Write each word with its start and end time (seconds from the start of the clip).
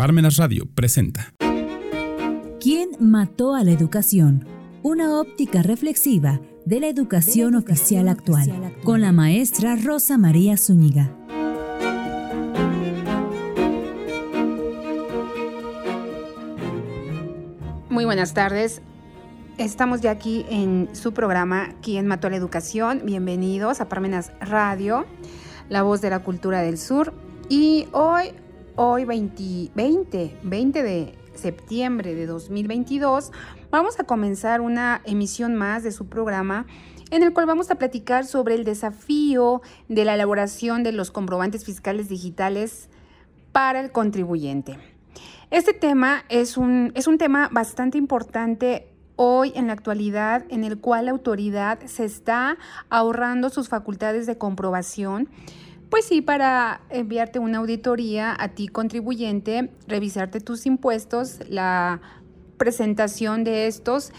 Parmenas 0.00 0.38
Radio 0.38 0.64
presenta. 0.74 1.34
¿Quién 2.58 2.88
mató 3.00 3.54
a 3.54 3.62
la 3.64 3.72
educación? 3.72 4.46
Una 4.82 5.20
óptica 5.20 5.62
reflexiva 5.62 6.40
de 6.64 6.80
la 6.80 6.86
educación 6.86 7.54
oficial 7.54 8.08
actual, 8.08 8.74
con 8.82 9.02
la 9.02 9.12
maestra 9.12 9.76
Rosa 9.76 10.16
María 10.16 10.56
Zúñiga. 10.56 11.14
Muy 17.90 18.06
buenas 18.06 18.32
tardes. 18.32 18.80
Estamos 19.58 20.00
ya 20.00 20.12
aquí 20.12 20.46
en 20.48 20.88
su 20.94 21.12
programa 21.12 21.74
¿Quién 21.82 22.06
mató 22.06 22.28
a 22.28 22.30
la 22.30 22.36
educación? 22.36 23.02
Bienvenidos 23.04 23.82
a 23.82 23.90
Parmenas 23.90 24.32
Radio, 24.40 25.04
la 25.68 25.82
voz 25.82 26.00
de 26.00 26.08
la 26.08 26.20
cultura 26.20 26.62
del 26.62 26.78
sur. 26.78 27.12
Y 27.50 27.86
hoy, 27.92 28.32
hoy 28.82 29.04
20, 29.04 29.72
20, 29.74 30.38
20 30.42 30.82
de 30.82 31.14
septiembre 31.34 32.14
de 32.14 32.24
2022, 32.24 33.30
vamos 33.70 34.00
a 34.00 34.04
comenzar 34.04 34.62
una 34.62 35.02
emisión 35.04 35.54
más 35.54 35.82
de 35.82 35.92
su 35.92 36.06
programa 36.06 36.64
en 37.10 37.22
el 37.22 37.34
cual 37.34 37.44
vamos 37.44 37.70
a 37.70 37.74
platicar 37.74 38.24
sobre 38.24 38.54
el 38.54 38.64
desafío 38.64 39.60
de 39.90 40.06
la 40.06 40.14
elaboración 40.14 40.82
de 40.82 40.92
los 40.92 41.10
comprobantes 41.10 41.66
fiscales 41.66 42.08
digitales 42.08 42.88
para 43.52 43.80
el 43.80 43.92
contribuyente. 43.92 44.78
Este 45.50 45.74
tema 45.74 46.24
es 46.30 46.56
un, 46.56 46.92
es 46.94 47.06
un 47.06 47.18
tema 47.18 47.50
bastante 47.52 47.98
importante 47.98 48.90
hoy 49.16 49.52
en 49.54 49.66
la 49.66 49.74
actualidad 49.74 50.46
en 50.48 50.64
el 50.64 50.78
cual 50.78 51.04
la 51.04 51.10
autoridad 51.10 51.80
se 51.84 52.06
está 52.06 52.56
ahorrando 52.88 53.50
sus 53.50 53.68
facultades 53.68 54.24
de 54.24 54.38
comprobación. 54.38 55.28
Pues 55.90 56.04
sí, 56.04 56.22
para 56.22 56.82
enviarte 56.88 57.40
una 57.40 57.58
auditoría 57.58 58.36
a 58.38 58.50
ti 58.50 58.68
contribuyente, 58.68 59.70
revisarte 59.88 60.40
tus 60.40 60.64
impuestos, 60.64 61.40
la 61.48 62.00
presentación 62.58 63.42
de 63.42 63.66
estos 63.66 64.12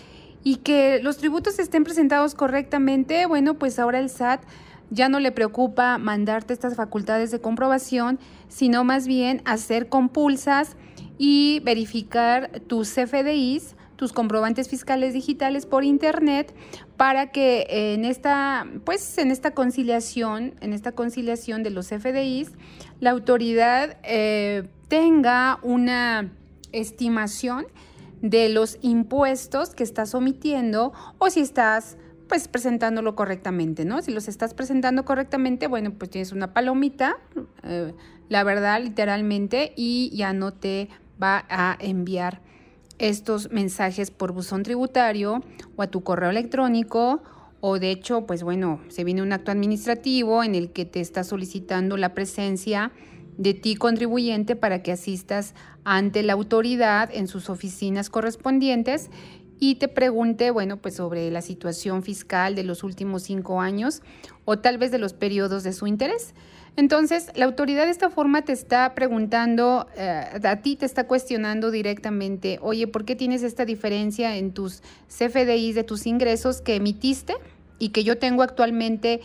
y 0.43 0.57
que 0.57 0.99
los 1.01 1.17
tributos 1.17 1.59
estén 1.59 1.85
presentados 1.85 2.35
correctamente, 2.35 3.25
bueno, 3.25 3.53
pues 3.53 3.79
ahora 3.79 3.99
el 3.99 4.09
SAT 4.09 4.43
ya 4.89 5.07
no 5.07 5.21
le 5.21 5.31
preocupa 5.31 5.97
mandarte 5.97 6.51
estas 6.51 6.75
facultades 6.75 7.31
de 7.31 7.39
comprobación, 7.39 8.19
sino 8.49 8.83
más 8.83 9.07
bien 9.07 9.41
hacer 9.45 9.87
compulsas 9.87 10.75
y 11.17 11.61
verificar 11.63 12.59
tus 12.67 12.93
CFDIs 12.93 13.77
tus 14.01 14.13
comprobantes 14.13 14.67
fiscales 14.67 15.13
digitales 15.13 15.67
por 15.67 15.83
internet 15.83 16.55
para 16.97 17.31
que 17.31 17.67
en 17.69 18.03
esta, 18.03 18.65
pues 18.83 19.19
en 19.19 19.29
esta 19.29 19.51
conciliación, 19.51 20.55
en 20.59 20.73
esta 20.73 20.93
conciliación 20.93 21.61
de 21.61 21.69
los 21.69 21.89
FDIs, 21.89 22.49
la 22.99 23.11
autoridad 23.11 23.99
eh, 24.01 24.67
tenga 24.87 25.59
una 25.61 26.31
estimación 26.71 27.67
de 28.23 28.49
los 28.49 28.79
impuestos 28.81 29.75
que 29.75 29.83
estás 29.83 30.15
omitiendo 30.15 30.93
o 31.19 31.29
si 31.29 31.41
estás 31.41 31.95
pues 32.27 32.47
presentándolo 32.47 33.15
correctamente, 33.15 33.85
¿no? 33.85 34.01
Si 34.01 34.11
los 34.11 34.27
estás 34.27 34.55
presentando 34.55 35.05
correctamente, 35.05 35.67
bueno, 35.67 35.91
pues 35.93 36.09
tienes 36.09 36.31
una 36.31 36.53
palomita, 36.55 37.17
eh, 37.61 37.93
la 38.29 38.43
verdad, 38.43 38.81
literalmente, 38.81 39.73
y 39.75 40.09
ya 40.15 40.33
no 40.33 40.53
te 40.53 40.89
va 41.21 41.45
a 41.49 41.77
enviar 41.79 42.41
estos 43.01 43.51
mensajes 43.51 44.11
por 44.11 44.31
buzón 44.31 44.63
tributario 44.63 45.43
o 45.75 45.81
a 45.81 45.87
tu 45.87 46.03
correo 46.03 46.29
electrónico 46.29 47.21
o 47.61 47.77
de 47.77 47.91
hecho, 47.91 48.25
pues 48.25 48.43
bueno, 48.43 48.81
se 48.89 49.03
viene 49.03 49.21
un 49.21 49.33
acto 49.33 49.51
administrativo 49.51 50.43
en 50.43 50.55
el 50.55 50.71
que 50.71 50.85
te 50.85 50.99
está 50.99 51.23
solicitando 51.23 51.95
la 51.95 52.13
presencia 52.13 52.91
de 53.37 53.53
ti 53.53 53.75
contribuyente 53.75 54.55
para 54.55 54.81
que 54.81 54.91
asistas 54.91 55.53
ante 55.83 56.23
la 56.23 56.33
autoridad 56.33 57.09
en 57.13 57.27
sus 57.27 57.49
oficinas 57.49 58.09
correspondientes 58.09 59.09
y 59.59 59.75
te 59.75 59.87
pregunte, 59.87 60.49
bueno, 60.49 60.77
pues 60.77 60.95
sobre 60.95 61.29
la 61.29 61.43
situación 61.43 62.01
fiscal 62.01 62.55
de 62.55 62.63
los 62.63 62.83
últimos 62.83 63.21
cinco 63.23 63.61
años 63.61 64.01
o 64.43 64.57
tal 64.57 64.79
vez 64.79 64.89
de 64.89 64.97
los 64.97 65.13
periodos 65.13 65.63
de 65.63 65.73
su 65.73 65.85
interés. 65.85 66.33
Entonces, 66.77 67.29
la 67.35 67.45
autoridad 67.45 67.85
de 67.85 67.91
esta 67.91 68.09
forma 68.09 68.43
te 68.43 68.53
está 68.53 68.95
preguntando, 68.95 69.87
eh, 69.97 70.39
a 70.43 70.55
ti 70.57 70.77
te 70.77 70.85
está 70.85 71.05
cuestionando 71.05 71.69
directamente, 71.69 72.59
oye, 72.61 72.87
¿por 72.87 73.03
qué 73.03 73.15
tienes 73.15 73.43
esta 73.43 73.65
diferencia 73.65 74.37
en 74.37 74.53
tus 74.53 74.81
CFDIs 75.09 75.75
de 75.75 75.83
tus 75.83 76.07
ingresos 76.07 76.61
que 76.61 76.75
emitiste 76.75 77.35
y 77.77 77.89
que 77.89 78.03
yo 78.03 78.17
tengo 78.17 78.41
actualmente 78.41 79.19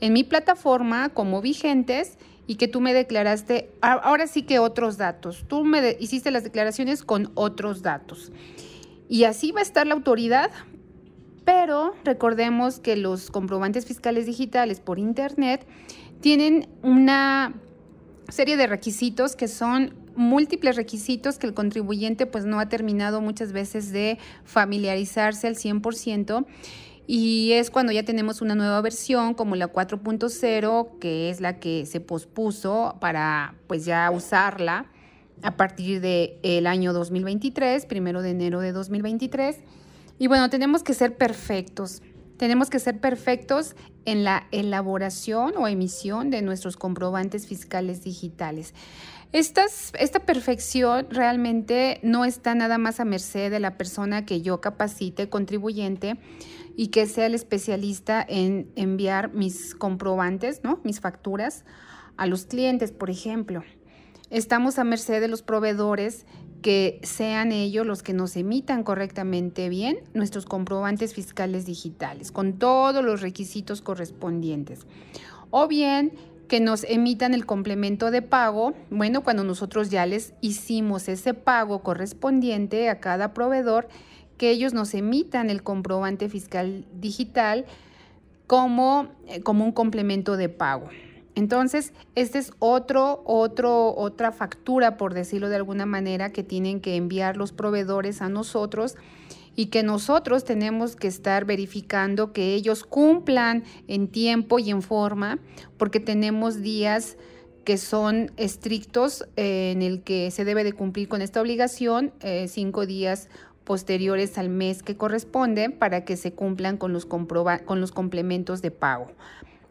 en 0.00 0.12
mi 0.12 0.24
plataforma 0.24 1.08
como 1.08 1.40
vigentes? 1.40 2.18
y 2.46 2.56
que 2.56 2.68
tú 2.68 2.80
me 2.80 2.92
declaraste, 2.92 3.70
ahora 3.80 4.26
sí 4.26 4.42
que 4.42 4.58
otros 4.58 4.98
datos, 4.98 5.44
tú 5.48 5.64
me 5.64 5.96
hiciste 6.00 6.30
las 6.30 6.42
declaraciones 6.42 7.04
con 7.04 7.30
otros 7.34 7.82
datos. 7.82 8.32
Y 9.08 9.24
así 9.24 9.52
va 9.52 9.60
a 9.60 9.62
estar 9.62 9.86
la 9.86 9.94
autoridad, 9.94 10.50
pero 11.44 11.94
recordemos 12.04 12.80
que 12.80 12.96
los 12.96 13.30
comprobantes 13.30 13.86
fiscales 13.86 14.26
digitales 14.26 14.80
por 14.80 14.98
Internet 14.98 15.66
tienen 16.22 16.68
una 16.82 17.52
serie 18.30 18.56
de 18.56 18.66
requisitos 18.66 19.36
que 19.36 19.48
son 19.48 19.94
múltiples 20.16 20.76
requisitos 20.76 21.38
que 21.38 21.46
el 21.46 21.52
contribuyente 21.52 22.24
pues 22.24 22.46
no 22.46 22.60
ha 22.60 22.68
terminado 22.68 23.20
muchas 23.20 23.52
veces 23.52 23.92
de 23.92 24.18
familiarizarse 24.44 25.48
al 25.48 25.56
100% 25.56 26.46
y 27.06 27.52
es 27.52 27.70
cuando 27.70 27.92
ya 27.92 28.04
tenemos 28.04 28.40
una 28.40 28.54
nueva 28.54 28.80
versión 28.80 29.34
como 29.34 29.56
la 29.56 29.70
4.0 29.70 30.98
que 30.98 31.28
es 31.28 31.40
la 31.40 31.58
que 31.58 31.84
se 31.84 32.00
pospuso 32.00 32.96
para 33.00 33.56
pues 33.66 33.84
ya 33.84 34.10
usarla 34.10 34.86
a 35.42 35.56
partir 35.56 36.00
del 36.00 36.66
año 36.68 36.92
2023, 36.92 37.86
primero 37.86 38.22
de 38.22 38.30
enero 38.30 38.60
de 38.60 38.70
2023. 38.70 39.58
Y 40.18 40.28
bueno, 40.28 40.48
tenemos 40.50 40.84
que 40.84 40.94
ser 40.94 41.16
perfectos. 41.16 42.00
Tenemos 42.42 42.70
que 42.70 42.80
ser 42.80 42.98
perfectos 42.98 43.76
en 44.04 44.24
la 44.24 44.48
elaboración 44.50 45.54
o 45.56 45.68
emisión 45.68 46.28
de 46.30 46.42
nuestros 46.42 46.76
comprobantes 46.76 47.46
fiscales 47.46 48.02
digitales. 48.02 48.74
esta 49.30 50.18
perfección 50.26 51.06
realmente 51.08 52.00
no 52.02 52.24
está 52.24 52.56
nada 52.56 52.78
más 52.78 52.98
a 52.98 53.04
merced 53.04 53.48
de 53.52 53.60
la 53.60 53.78
persona 53.78 54.26
que 54.26 54.42
yo 54.42 54.60
capacite, 54.60 55.28
contribuyente, 55.28 56.18
y 56.76 56.88
que 56.88 57.06
sea 57.06 57.26
el 57.26 57.36
especialista 57.36 58.26
en 58.28 58.72
enviar 58.74 59.32
mis 59.32 59.76
comprobantes, 59.76 60.64
¿no? 60.64 60.80
mis 60.82 60.98
facturas 60.98 61.64
a 62.16 62.26
los 62.26 62.46
clientes, 62.46 62.90
por 62.90 63.08
ejemplo. 63.08 63.62
Estamos 64.30 64.80
a 64.80 64.84
merced 64.84 65.20
de 65.20 65.28
los 65.28 65.42
proveedores 65.42 66.26
que 66.62 67.00
sean 67.02 67.52
ellos 67.52 67.84
los 67.84 68.02
que 68.02 68.12
nos 68.12 68.36
emitan 68.36 68.84
correctamente 68.84 69.68
bien 69.68 69.98
nuestros 70.14 70.46
comprobantes 70.46 71.12
fiscales 71.12 71.66
digitales, 71.66 72.32
con 72.32 72.54
todos 72.54 73.04
los 73.04 73.20
requisitos 73.20 73.82
correspondientes. 73.82 74.86
O 75.50 75.68
bien 75.68 76.12
que 76.48 76.60
nos 76.60 76.84
emitan 76.84 77.34
el 77.34 77.46
complemento 77.46 78.10
de 78.10 78.22
pago, 78.22 78.74
bueno, 78.90 79.22
cuando 79.24 79.44
nosotros 79.44 79.90
ya 79.90 80.06
les 80.06 80.34
hicimos 80.40 81.08
ese 81.08 81.34
pago 81.34 81.82
correspondiente 81.82 82.88
a 82.88 83.00
cada 83.00 83.34
proveedor, 83.34 83.88
que 84.38 84.50
ellos 84.50 84.72
nos 84.72 84.94
emitan 84.94 85.50
el 85.50 85.62
comprobante 85.62 86.28
fiscal 86.28 86.84
digital 86.94 87.64
como, 88.46 89.08
eh, 89.28 89.40
como 89.40 89.64
un 89.64 89.72
complemento 89.72 90.36
de 90.36 90.48
pago. 90.48 90.88
Entonces, 91.34 91.92
esta 92.14 92.38
es 92.38 92.52
otro, 92.58 93.22
otro, 93.24 93.94
otra 93.96 94.32
factura, 94.32 94.96
por 94.96 95.14
decirlo 95.14 95.48
de 95.48 95.56
alguna 95.56 95.86
manera, 95.86 96.30
que 96.30 96.42
tienen 96.42 96.80
que 96.80 96.96
enviar 96.96 97.36
los 97.36 97.52
proveedores 97.52 98.20
a 98.20 98.28
nosotros 98.28 98.96
y 99.56 99.66
que 99.66 99.82
nosotros 99.82 100.44
tenemos 100.44 100.96
que 100.96 101.08
estar 101.08 101.44
verificando 101.44 102.32
que 102.32 102.54
ellos 102.54 102.84
cumplan 102.84 103.64
en 103.88 104.08
tiempo 104.08 104.58
y 104.58 104.70
en 104.70 104.82
forma, 104.82 105.38
porque 105.76 106.00
tenemos 106.00 106.60
días 106.60 107.16
que 107.64 107.78
son 107.78 108.32
estrictos 108.36 109.24
eh, 109.36 109.72
en 109.72 109.82
el 109.82 110.02
que 110.02 110.30
se 110.30 110.44
debe 110.44 110.64
de 110.64 110.72
cumplir 110.72 111.08
con 111.08 111.22
esta 111.22 111.40
obligación, 111.40 112.12
eh, 112.20 112.48
cinco 112.48 112.86
días 112.86 113.28
posteriores 113.64 114.36
al 114.38 114.48
mes 114.48 114.82
que 114.82 114.96
corresponde 114.96 115.70
para 115.70 116.04
que 116.04 116.16
se 116.16 116.32
cumplan 116.32 116.76
con 116.76 116.92
los, 116.92 117.06
con 117.06 117.80
los 117.80 117.92
complementos 117.92 118.62
de 118.62 118.70
pago. 118.70 119.12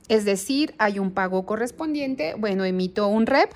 Es 0.07 0.25
decir, 0.25 0.75
hay 0.77 0.99
un 0.99 1.11
pago 1.11 1.45
correspondiente, 1.45 2.33
bueno, 2.37 2.65
emito 2.65 3.07
un 3.07 3.25
REP. 3.25 3.51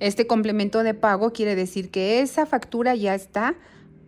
Este 0.00 0.26
complemento 0.26 0.82
de 0.82 0.94
pago 0.94 1.32
quiere 1.32 1.54
decir 1.54 1.90
que 1.90 2.20
esa 2.20 2.46
factura 2.46 2.94
ya 2.94 3.14
está 3.14 3.54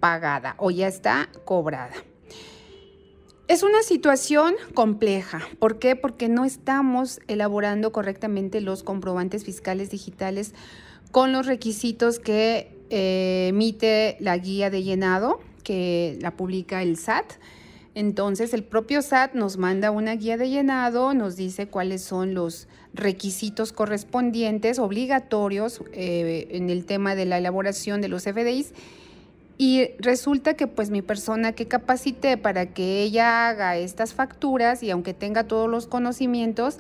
pagada 0.01 0.55
o 0.59 0.71
ya 0.71 0.89
está 0.89 1.29
cobrada. 1.45 1.95
Es 3.49 3.63
una 3.63 3.83
situación 3.83 4.55
compleja. 4.75 5.41
¿Por 5.59 5.79
qué? 5.79 5.97
Porque 5.97 6.29
no 6.29 6.45
estamos 6.45 7.21
elaborando 7.29 7.93
correctamente 7.93 8.61
los 8.61 8.83
comprobantes 8.83 9.45
fiscales 9.45 9.91
digitales 9.91 10.55
con 11.13 11.33
los 11.33 11.47
requisitos 11.47 12.19
que 12.19 12.77
eh, 12.91 13.47
emite 13.49 14.19
la 14.21 14.37
guía 14.37 14.69
de 14.69 14.83
llenado, 14.83 15.41
que 15.65 16.19
la 16.21 16.37
publica 16.37 16.83
el 16.83 16.99
SAT 16.99 17.33
Entonces 17.99 18.55
el 18.55 18.63
propio 18.63 19.03
SAT 19.03 19.35
nos 19.35 19.57
manda 19.57 19.91
una 19.91 20.15
guía 20.15 20.37
de 20.37 20.49
llenado, 20.49 21.15
nos 21.15 21.35
dice 21.35 21.67
cuáles 21.67 22.01
son 22.01 22.33
los 22.33 22.69
requisitos 22.95 23.73
correspondientes, 23.73 24.79
obligatorios 24.79 25.83
eh, 25.93 26.47
en 26.53 26.71
el 26.71 26.85
tema 26.85 27.17
de 27.17 27.25
la 27.25 27.39
elaboración 27.39 28.01
de 28.01 28.07
los 28.07 28.23
FDIs. 28.23 28.73
Y 29.57 29.89
resulta 29.99 30.55
que 30.55 30.69
pues 30.69 30.91
mi 30.91 31.03
persona 31.03 31.55
que 31.55 31.67
capacité 31.67 32.37
para 32.37 32.67
que 32.67 33.03
ella 33.03 33.49
haga 33.49 33.77
estas 33.77 34.15
facturas 34.15 34.85
y 34.85 34.93
aunque 34.93 35.13
tenga 35.13 35.49
todos 35.49 35.69
los 35.69 35.89
conocimientos, 35.89 36.79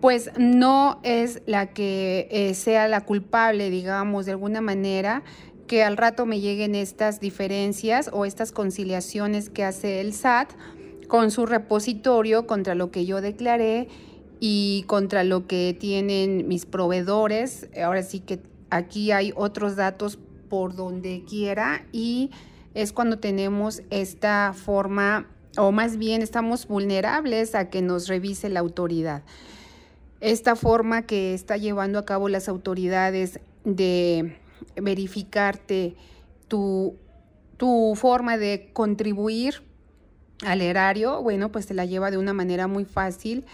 pues 0.00 0.30
no 0.38 1.00
es 1.02 1.42
la 1.46 1.66
que 1.66 2.28
eh, 2.30 2.54
sea 2.54 2.86
la 2.86 3.00
culpable, 3.00 3.70
digamos, 3.70 4.26
de 4.26 4.30
alguna 4.30 4.60
manera, 4.60 5.24
que 5.68 5.84
al 5.84 5.96
rato 5.96 6.26
me 6.26 6.40
lleguen 6.40 6.74
estas 6.74 7.20
diferencias 7.20 8.10
o 8.12 8.24
estas 8.24 8.50
conciliaciones 8.50 9.50
que 9.50 9.62
hace 9.62 10.00
el 10.00 10.12
SAT 10.12 10.50
con 11.06 11.30
su 11.30 11.46
repositorio 11.46 12.48
contra 12.48 12.74
lo 12.74 12.90
que 12.90 13.06
yo 13.06 13.20
declaré 13.20 13.86
y 14.40 14.84
contra 14.88 15.22
lo 15.22 15.46
que 15.46 15.76
tienen 15.78 16.48
mis 16.48 16.66
proveedores. 16.66 17.68
Ahora 17.80 18.02
sí 18.02 18.18
que 18.18 18.40
aquí 18.70 19.12
hay 19.12 19.32
otros 19.36 19.76
datos 19.76 20.18
por 20.48 20.74
donde 20.74 21.24
quiera 21.28 21.86
y 21.92 22.30
es 22.74 22.92
cuando 22.92 23.18
tenemos 23.18 23.82
esta 23.90 24.54
forma 24.54 25.26
o 25.56 25.72
más 25.72 25.96
bien 25.96 26.22
estamos 26.22 26.66
vulnerables 26.66 27.54
a 27.54 27.70
que 27.70 27.82
nos 27.82 28.08
revise 28.08 28.48
la 28.48 28.60
autoridad. 28.60 29.22
Esta 30.20 30.56
forma 30.56 31.02
que 31.02 31.34
está 31.34 31.56
llevando 31.56 31.98
a 31.98 32.04
cabo 32.04 32.28
las 32.28 32.48
autoridades 32.48 33.40
de 33.64 34.36
verificarte 34.76 35.96
tu, 36.48 36.96
tu 37.56 37.94
forma 37.96 38.38
de 38.38 38.70
contribuir 38.72 39.62
al 40.44 40.62
erario, 40.62 41.22
bueno, 41.22 41.50
pues 41.50 41.66
te 41.66 41.74
la 41.74 41.84
lleva 41.84 42.10
de 42.10 42.18
una 42.18 42.32
manera 42.32 42.66
muy 42.66 42.84
fácil, 42.84 43.44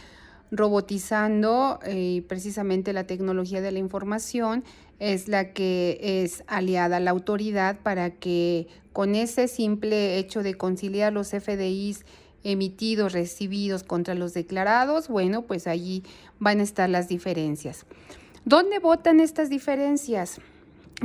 robotizando 0.50 1.80
eh, 1.84 2.22
precisamente 2.28 2.92
la 2.92 3.06
tecnología 3.06 3.60
de 3.60 3.72
la 3.72 3.78
información 3.78 4.64
es 5.00 5.26
la 5.28 5.52
que 5.52 5.98
es 6.22 6.44
aliada 6.46 6.98
a 6.98 7.00
la 7.00 7.10
autoridad 7.10 7.80
para 7.80 8.10
que 8.10 8.68
con 8.92 9.14
ese 9.14 9.48
simple 9.48 10.18
hecho 10.18 10.42
de 10.42 10.54
conciliar 10.54 11.12
los 11.12 11.30
FDIs 11.30 12.04
emitidos, 12.44 13.12
recibidos 13.12 13.82
contra 13.82 14.14
los 14.14 14.34
declarados, 14.34 15.08
bueno, 15.08 15.42
pues 15.42 15.66
allí 15.66 16.04
van 16.38 16.60
a 16.60 16.62
estar 16.62 16.88
las 16.88 17.08
diferencias. 17.08 17.86
¿Dónde 18.44 18.78
votan 18.78 19.18
estas 19.18 19.48
diferencias? 19.48 20.40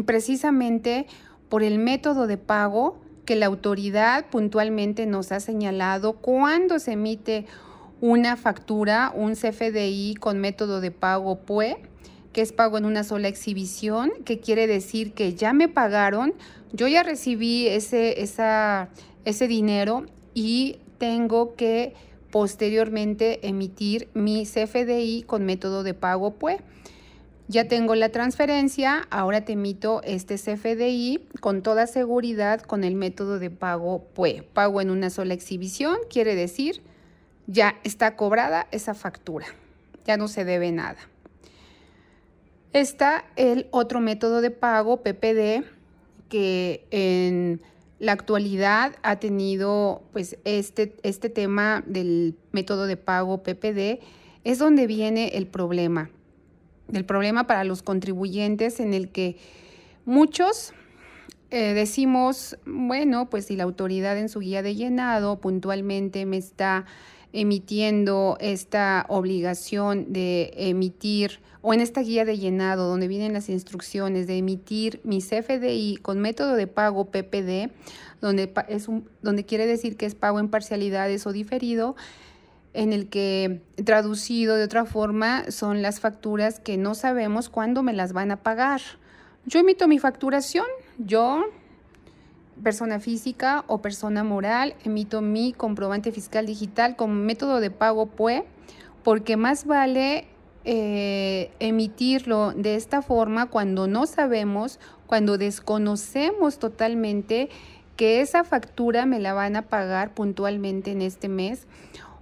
Precisamente 0.05 1.07
por 1.49 1.63
el 1.63 1.79
método 1.79 2.27
de 2.27 2.37
pago 2.37 2.99
que 3.25 3.35
la 3.35 3.45
autoridad 3.45 4.25
puntualmente 4.29 5.05
nos 5.05 5.31
ha 5.31 5.39
señalado 5.39 6.13
cuando 6.13 6.79
se 6.79 6.93
emite 6.93 7.45
una 8.01 8.37
factura, 8.37 9.11
un 9.13 9.35
CFDI 9.35 10.15
con 10.19 10.39
método 10.39 10.81
de 10.81 10.91
pago 10.91 11.41
PUE, 11.41 11.77
que 12.33 12.41
es 12.41 12.53
pago 12.53 12.77
en 12.77 12.85
una 12.85 13.03
sola 13.03 13.27
exhibición, 13.27 14.11
que 14.25 14.39
quiere 14.39 14.67
decir 14.67 15.13
que 15.13 15.33
ya 15.33 15.53
me 15.53 15.67
pagaron, 15.67 16.33
yo 16.71 16.87
ya 16.87 17.03
recibí 17.03 17.67
ese, 17.67 18.21
ese 18.21 19.47
dinero 19.47 20.05
y 20.33 20.77
tengo 20.97 21.55
que 21.55 21.93
posteriormente 22.31 23.47
emitir 23.47 24.07
mi 24.13 24.45
CFDI 24.45 25.23
con 25.23 25.45
método 25.45 25.83
de 25.83 25.93
pago 25.93 26.35
PUE. 26.35 26.59
Ya 27.51 27.67
tengo 27.67 27.95
la 27.95 28.09
transferencia, 28.09 29.07
ahora 29.09 29.43
te 29.43 29.53
emito 29.53 30.03
este 30.03 30.35
CFDI 30.35 31.29
con 31.39 31.63
toda 31.63 31.87
seguridad 31.87 32.61
con 32.61 32.83
el 32.83 32.93
método 32.93 33.39
de 33.39 33.49
pago 33.49 34.03
PUE. 34.13 34.43
Pago 34.53 34.81
en 34.81 34.91
una 34.91 35.09
sola 35.09 35.33
exhibición, 35.33 35.97
quiere 36.11 36.35
decir 36.35 36.83
ya 37.47 37.79
está 37.83 38.15
cobrada 38.15 38.67
esa 38.69 38.93
factura, 38.93 39.47
ya 40.05 40.15
no 40.15 40.27
se 40.27 40.45
debe 40.45 40.71
nada. 40.71 40.99
Está 42.71 43.25
el 43.35 43.65
otro 43.71 43.99
método 43.99 44.41
de 44.41 44.51
pago, 44.51 44.97
PPD, 44.97 45.65
que 46.29 46.85
en 46.91 47.63
la 47.97 48.11
actualidad 48.11 48.95
ha 49.01 49.15
tenido 49.15 50.03
pues 50.13 50.37
este, 50.43 50.95
este 51.01 51.31
tema 51.31 51.83
del 51.87 52.37
método 52.51 52.85
de 52.85 52.95
pago 52.95 53.41
PPD, 53.41 54.03
es 54.43 54.59
donde 54.59 54.85
viene 54.85 55.29
el 55.29 55.47
problema 55.47 56.11
del 56.89 57.05
problema 57.05 57.47
para 57.47 57.63
los 57.63 57.81
contribuyentes 57.81 58.79
en 58.79 58.93
el 58.93 59.09
que 59.09 59.37
muchos 60.05 60.73
eh, 61.51 61.73
decimos, 61.73 62.57
bueno, 62.65 63.29
pues 63.29 63.45
si 63.45 63.55
la 63.55 63.63
autoridad 63.63 64.17
en 64.17 64.29
su 64.29 64.39
guía 64.39 64.61
de 64.61 64.75
llenado 64.75 65.39
puntualmente 65.39 66.25
me 66.25 66.37
está 66.37 66.85
emitiendo 67.33 68.37
esta 68.39 69.05
obligación 69.09 70.13
de 70.13 70.51
emitir, 70.55 71.39
o 71.61 71.73
en 71.73 71.81
esta 71.81 72.01
guía 72.01 72.23
de 72.23 72.37
llenado 72.37 72.87
donde 72.87 73.07
vienen 73.07 73.33
las 73.33 73.49
instrucciones 73.49 74.27
de 74.27 74.37
emitir 74.37 75.01
mi 75.03 75.21
CFDI 75.21 75.97
con 75.97 76.19
método 76.19 76.55
de 76.55 76.67
pago 76.67 77.05
PPD, 77.05 77.71
donde, 78.21 78.51
es 78.67 78.87
un, 78.87 79.09
donde 79.21 79.45
quiere 79.45 79.65
decir 79.65 79.97
que 79.97 80.05
es 80.05 80.15
pago 80.15 80.39
en 80.39 80.49
parcialidades 80.49 81.25
o 81.27 81.31
diferido, 81.31 81.95
en 82.73 82.93
el 82.93 83.09
que 83.09 83.61
traducido 83.83 84.55
de 84.55 84.63
otra 84.63 84.85
forma 84.85 85.49
son 85.49 85.81
las 85.81 85.99
facturas 85.99 86.59
que 86.59 86.77
no 86.77 86.95
sabemos 86.95 87.49
cuándo 87.49 87.83
me 87.83 87.93
las 87.93 88.13
van 88.13 88.31
a 88.31 88.37
pagar. 88.37 88.81
Yo 89.45 89.59
emito 89.59 89.87
mi 89.87 89.99
facturación, 89.99 90.65
yo, 90.97 91.45
persona 92.63 92.99
física 92.99 93.63
o 93.67 93.81
persona 93.81 94.23
moral, 94.23 94.75
emito 94.83 95.21
mi 95.21 95.53
comprobante 95.53 96.11
fiscal 96.11 96.45
digital 96.45 96.95
como 96.95 97.15
método 97.15 97.59
de 97.59 97.71
pago 97.71 98.07
PUE, 98.07 98.45
porque 99.03 99.37
más 99.37 99.65
vale 99.65 100.27
eh, 100.65 101.51
emitirlo 101.59 102.51
de 102.51 102.75
esta 102.75 103.01
forma 103.01 103.47
cuando 103.47 103.87
no 103.87 104.05
sabemos, 104.05 104.79
cuando 105.07 105.37
desconocemos 105.37 106.59
totalmente 106.59 107.49
que 107.95 108.21
esa 108.21 108.43
factura 108.43 109.05
me 109.05 109.19
la 109.19 109.33
van 109.33 109.55
a 109.55 109.63
pagar 109.63 110.13
puntualmente 110.13 110.91
en 110.91 111.01
este 111.01 111.27
mes 111.27 111.65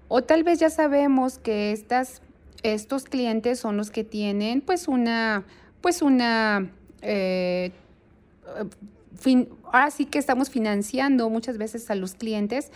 o 0.08 0.24
tal 0.24 0.44
vez 0.44 0.60
ya 0.60 0.70
sabemos 0.70 1.40
que 1.40 1.72
estas, 1.72 2.22
estos 2.64 3.06
clientes 3.06 3.60
son 3.60 3.78
los 3.78 3.92
que 3.92 4.04
tienen 4.04 4.62
pues 4.62 4.88
una, 4.88 5.44
pues 5.82 6.02
una, 6.02 6.72
eh, 7.02 7.72
ahora 9.64 9.92
sí 9.92 10.06
que 10.06 10.20
estamos 10.20 10.50
financiando 10.50 11.30
muchas 11.30 11.58
veces 11.58 11.90
a 11.90 11.96
los 11.96 12.16
clientes 12.16 12.72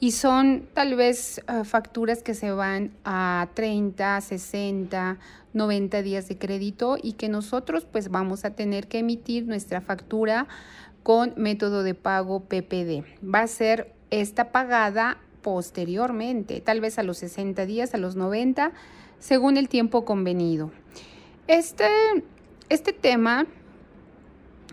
y 0.00 0.10
son 0.10 0.68
tal 0.74 0.96
vez 0.96 1.38
eh, 1.38 1.64
facturas 1.64 2.22
que 2.22 2.34
se 2.34 2.50
van 2.50 2.90
a 3.04 3.48
30, 3.54 4.20
60, 4.20 5.18
90 5.52 6.02
días 6.02 6.28
de 6.28 6.36
crédito 6.36 6.98
y 7.00 7.12
que 7.12 7.28
nosotros 7.28 7.86
pues 7.90 8.10
vamos 8.10 8.44
a 8.44 8.50
tener 8.50 8.88
que 8.88 8.98
emitir 8.98 9.46
nuestra 9.46 9.80
factura 9.80 10.46
con 11.02 11.34
método 11.36 11.82
de 11.82 11.94
pago 11.94 12.40
PPD. 12.40 13.04
Va 13.24 13.40
a 13.40 13.46
ser 13.46 13.92
esta 14.10 14.50
pagada 14.52 15.18
posteriormente, 15.44 16.60
tal 16.62 16.80
vez 16.80 16.98
a 16.98 17.02
los 17.02 17.18
60 17.18 17.66
días, 17.66 17.94
a 17.94 17.98
los 17.98 18.16
90, 18.16 18.72
según 19.20 19.58
el 19.58 19.68
tiempo 19.68 20.06
convenido. 20.06 20.72
Este, 21.46 21.84
este 22.70 22.94
tema 22.94 23.46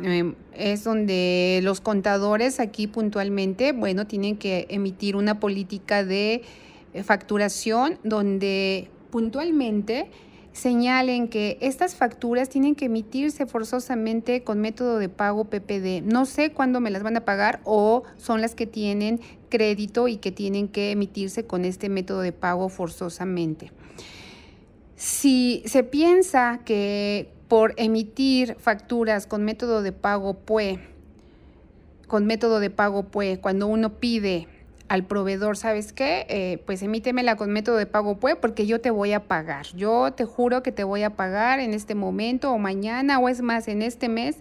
em, 0.01 0.33
es 0.53 0.85
donde 0.85 1.59
los 1.61 1.81
contadores 1.81 2.61
aquí 2.61 2.87
puntualmente, 2.87 3.73
bueno, 3.73 4.07
tienen 4.07 4.37
que 4.37 4.65
emitir 4.69 5.17
una 5.17 5.41
política 5.41 6.05
de 6.05 6.41
eh, 6.93 7.03
facturación 7.03 7.99
donde 8.05 8.89
puntualmente 9.11 10.09
señalen 10.53 11.27
que 11.27 11.57
estas 11.59 11.95
facturas 11.95 12.47
tienen 12.47 12.75
que 12.75 12.85
emitirse 12.85 13.45
forzosamente 13.45 14.43
con 14.43 14.61
método 14.61 14.99
de 14.99 15.09
pago 15.09 15.45
PPD. 15.45 16.01
No 16.03 16.25
sé 16.25 16.51
cuándo 16.51 16.79
me 16.79 16.91
las 16.91 17.03
van 17.03 17.17
a 17.17 17.25
pagar 17.25 17.59
o 17.65 18.03
son 18.17 18.39
las 18.39 18.55
que 18.55 18.67
tienen 18.67 19.19
crédito 19.51 20.07
y 20.07 20.17
que 20.17 20.31
tienen 20.31 20.67
que 20.67 20.89
emitirse 20.89 21.45
con 21.45 21.63
este 21.65 21.89
método 21.89 22.21
de 22.21 22.31
pago 22.31 22.69
forzosamente. 22.69 23.71
Si 24.95 25.61
se 25.67 25.83
piensa 25.83 26.61
que 26.65 27.29
por 27.47 27.73
emitir 27.77 28.55
facturas 28.59 29.27
con 29.27 29.43
método 29.43 29.83
de 29.83 29.91
pago 29.91 30.33
PUE, 30.33 30.79
con 32.07 32.25
método 32.25 32.59
de 32.59 32.69
pago 32.69 33.03
PUE, 33.03 33.39
cuando 33.39 33.67
uno 33.67 33.99
pide 33.99 34.47
al 34.91 35.05
proveedor, 35.05 35.55
¿sabes 35.55 35.93
qué? 35.93 36.25
Eh, 36.27 36.61
pues 36.65 36.81
emítemela 36.81 37.37
con 37.37 37.49
método 37.51 37.77
de 37.77 37.85
pago 37.85 38.19
PUE 38.19 38.35
porque 38.35 38.65
yo 38.65 38.81
te 38.81 38.89
voy 38.89 39.13
a 39.13 39.27
pagar. 39.27 39.65
Yo 39.75 40.11
te 40.11 40.25
juro 40.25 40.63
que 40.63 40.73
te 40.73 40.83
voy 40.83 41.03
a 41.03 41.11
pagar 41.11 41.61
en 41.61 41.73
este 41.73 41.95
momento 41.95 42.51
o 42.51 42.57
mañana 42.57 43.17
o 43.19 43.29
es 43.29 43.41
más 43.41 43.69
en 43.69 43.81
este 43.83 44.09
mes, 44.09 44.37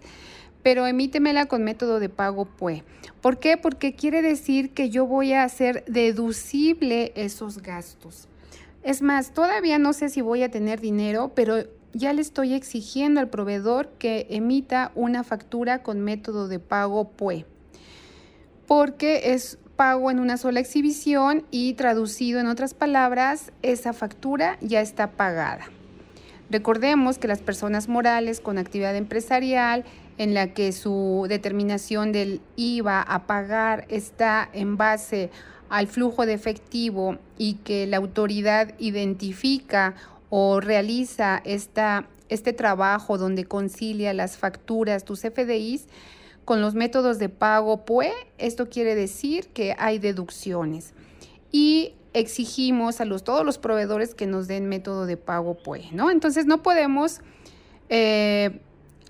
pero 0.63 0.87
emítemela 0.87 1.47
con 1.47 1.65
método 1.65 2.01
de 2.01 2.09
pago 2.09 2.45
PUE. 2.45 2.85
¿Por 3.21 3.39
qué? 3.39 3.57
Porque 3.57 3.95
quiere 3.95 4.23
decir 4.23 4.71
que 4.71 4.91
yo 4.91 5.07
voy 5.07 5.33
a 5.33 5.45
hacer 5.45 5.85
deducible 5.87 7.13
esos 7.15 7.63
gastos. 7.63 8.29
Es 8.83 9.03
más, 9.03 9.33
todavía 9.33 9.79
no 9.79 9.93
sé 9.93 10.09
si 10.09 10.21
voy 10.21 10.43
a 10.43 10.51
tener 10.51 10.81
dinero, 10.81 11.33
pero 11.35 11.65
ya 11.93 12.13
le 12.13 12.23
estoy 12.23 12.55
exigiendo 12.55 13.21
al 13.21 13.29
proveedor 13.29 13.91
que 13.99 14.27
emita 14.31 14.93
una 14.95 15.25
factura 15.25 15.83
con 15.83 16.01
método 16.01 16.49
de 16.49 16.59
pago 16.59 17.11
PUE. 17.11 17.45
Porque 18.67 19.33
es 19.33 19.59
pago 19.77 20.11
en 20.11 20.21
una 20.21 20.37
sola 20.37 20.61
exhibición 20.61 21.45
y 21.51 21.73
traducido 21.73 22.39
en 22.39 22.47
otras 22.47 22.75
palabras, 22.75 23.51
esa 23.63 23.93
factura 23.93 24.59
ya 24.61 24.81
está 24.81 25.13
pagada. 25.13 25.71
Recordemos 26.51 27.17
que 27.17 27.29
las 27.29 27.41
personas 27.41 27.89
morales 27.89 28.41
con 28.41 28.59
actividad 28.59 28.97
empresarial 28.97 29.85
en 30.21 30.35
la 30.35 30.53
que 30.53 30.73
su 30.73 31.25
determinación 31.31 32.13
del 32.13 32.43
IVA 32.55 33.01
a 33.01 33.27
pagar 33.27 33.87
está 33.89 34.51
en 34.53 34.77
base 34.77 35.31
al 35.71 35.87
flujo 35.87 36.27
de 36.27 36.35
efectivo 36.35 37.17
y 37.39 37.55
que 37.55 37.87
la 37.87 37.97
autoridad 37.97 38.75
identifica 38.79 39.95
o 40.29 40.61
realiza 40.61 41.41
esta, 41.47 42.07
este 42.29 42.53
trabajo 42.53 43.17
donde 43.17 43.47
concilia 43.47 44.13
las 44.13 44.37
facturas, 44.37 45.07
tus 45.07 45.21
FDIs, 45.21 45.87
con 46.45 46.61
los 46.61 46.75
métodos 46.75 47.19
de 47.19 47.31
pago 47.31 47.87
PUE, 47.87 48.13
esto 48.37 48.69
quiere 48.69 48.95
decir 48.95 49.49
que 49.55 49.75
hay 49.79 49.99
deducciones. 49.99 50.93
Y 51.51 51.95
exigimos 52.13 53.01
a 53.01 53.07
los, 53.07 53.25
todos 53.25 53.47
los 53.47 53.57
proveedores 53.57 54.15
que 54.15 54.27
nos 54.27 54.49
den 54.49 54.69
método 54.69 55.07
de 55.07 55.17
pago 55.17 55.55
PUE, 55.55 55.89
¿no? 55.93 56.11
Entonces 56.11 56.45
no 56.45 56.63
podemos 56.63 57.23
eh, 57.89 58.61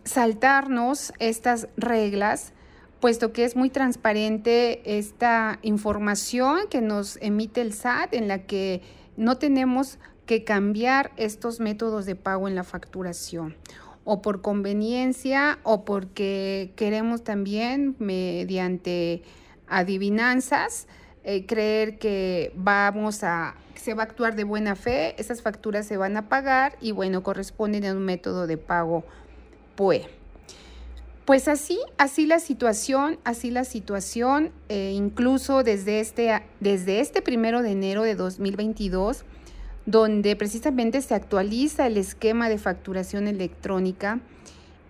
saltarnos 0.04 1.12
estas 1.19 1.69
reglas, 1.76 2.52
puesto 3.00 3.33
que 3.33 3.45
es 3.45 3.57
muy 3.57 3.71
transparente 3.71 4.99
esta 4.99 5.59
información 5.62 6.69
que 6.69 6.80
nos 6.80 7.16
emite 7.23 7.61
el 7.61 7.73
SAT 7.73 8.14
en 8.14 8.28
la 8.28 8.47
que 8.47 8.83
no 9.16 9.38
tenemos 9.38 9.99
que 10.26 10.45
cambiar 10.45 11.12
estos 11.16 11.61
métodos 11.61 12.07
de 12.07 12.14
pago 12.14 12.49
en 12.49 12.54
la 12.54 12.64
facturación. 12.64 13.57
O 14.04 14.23
por 14.23 14.42
conveniencia 14.42 15.59
o 15.62 15.85
porque 15.85 16.73
queremos 16.76 17.23
también 17.23 17.97
mediante 17.99 19.23
adivinanzas 19.69 20.87
eh, 21.23 21.47
creer 21.47 21.99
que 21.99 22.52
vamos 22.57 23.23
a 23.23 23.57
se 23.75 23.95
va 23.95 24.02
a 24.02 24.07
actuar 24.07 24.37
de 24.37 24.45
buena 24.45 24.76
fe, 24.76 25.14
esas 25.19 25.40
facturas 25.40 25.87
se 25.87 25.97
van 25.97 26.16
a 26.19 26.28
pagar 26.28 26.76
y 26.80 26.92
bueno, 26.92 27.23
corresponden 27.23 27.87
a 27.87 27.92
un 27.92 28.04
método 28.04 28.47
de 28.47 28.59
pago 28.59 29.04
PUE. 29.81 30.05
Pues 31.25 31.49
así, 31.49 31.79
así 31.97 32.27
la 32.27 32.39
situación, 32.39 33.19
así 33.25 33.51
la 33.51 33.65
situación, 33.65 34.51
eh, 34.69 34.93
incluso 34.95 35.63
desde 35.63 36.01
este, 36.01 36.43
desde 36.61 37.01
este 37.01 37.23
primero 37.23 37.63
de 37.63 37.71
enero 37.71 38.03
de 38.03 38.15
2022, 38.15 39.25
donde 39.87 40.37
precisamente 40.37 41.01
se 41.01 41.15
actualiza 41.15 41.87
el 41.87 41.97
esquema 41.97 42.51
de 42.51 42.59
facturación 42.59 43.27
electrónica 43.27 44.21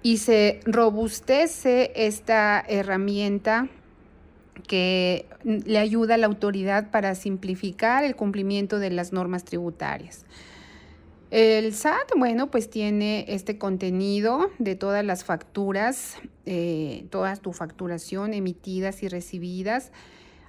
y 0.02 0.16
se 0.16 0.59
robustece 0.64 1.92
esta 1.94 2.64
herramienta 2.66 3.68
que 4.66 5.26
le 5.44 5.78
ayuda 5.78 6.14
a 6.14 6.18
la 6.18 6.26
autoridad 6.26 6.90
para 6.90 7.14
simplificar 7.14 8.02
el 8.02 8.16
cumplimiento 8.16 8.80
de 8.80 8.90
las 8.90 9.12
normas 9.12 9.44
tributarias. 9.44 10.25
El 11.30 11.72
SAT, 11.75 12.12
bueno, 12.16 12.50
pues 12.50 12.70
tiene 12.70 13.25
este 13.28 13.56
contenido 13.56 14.50
de 14.58 14.75
todas 14.75 15.04
las 15.04 15.22
facturas, 15.22 16.16
eh, 16.44 17.06
toda 17.10 17.37
tu 17.37 17.52
facturación 17.52 18.34
emitidas 18.34 19.04
y 19.04 19.08
recibidas, 19.08 19.92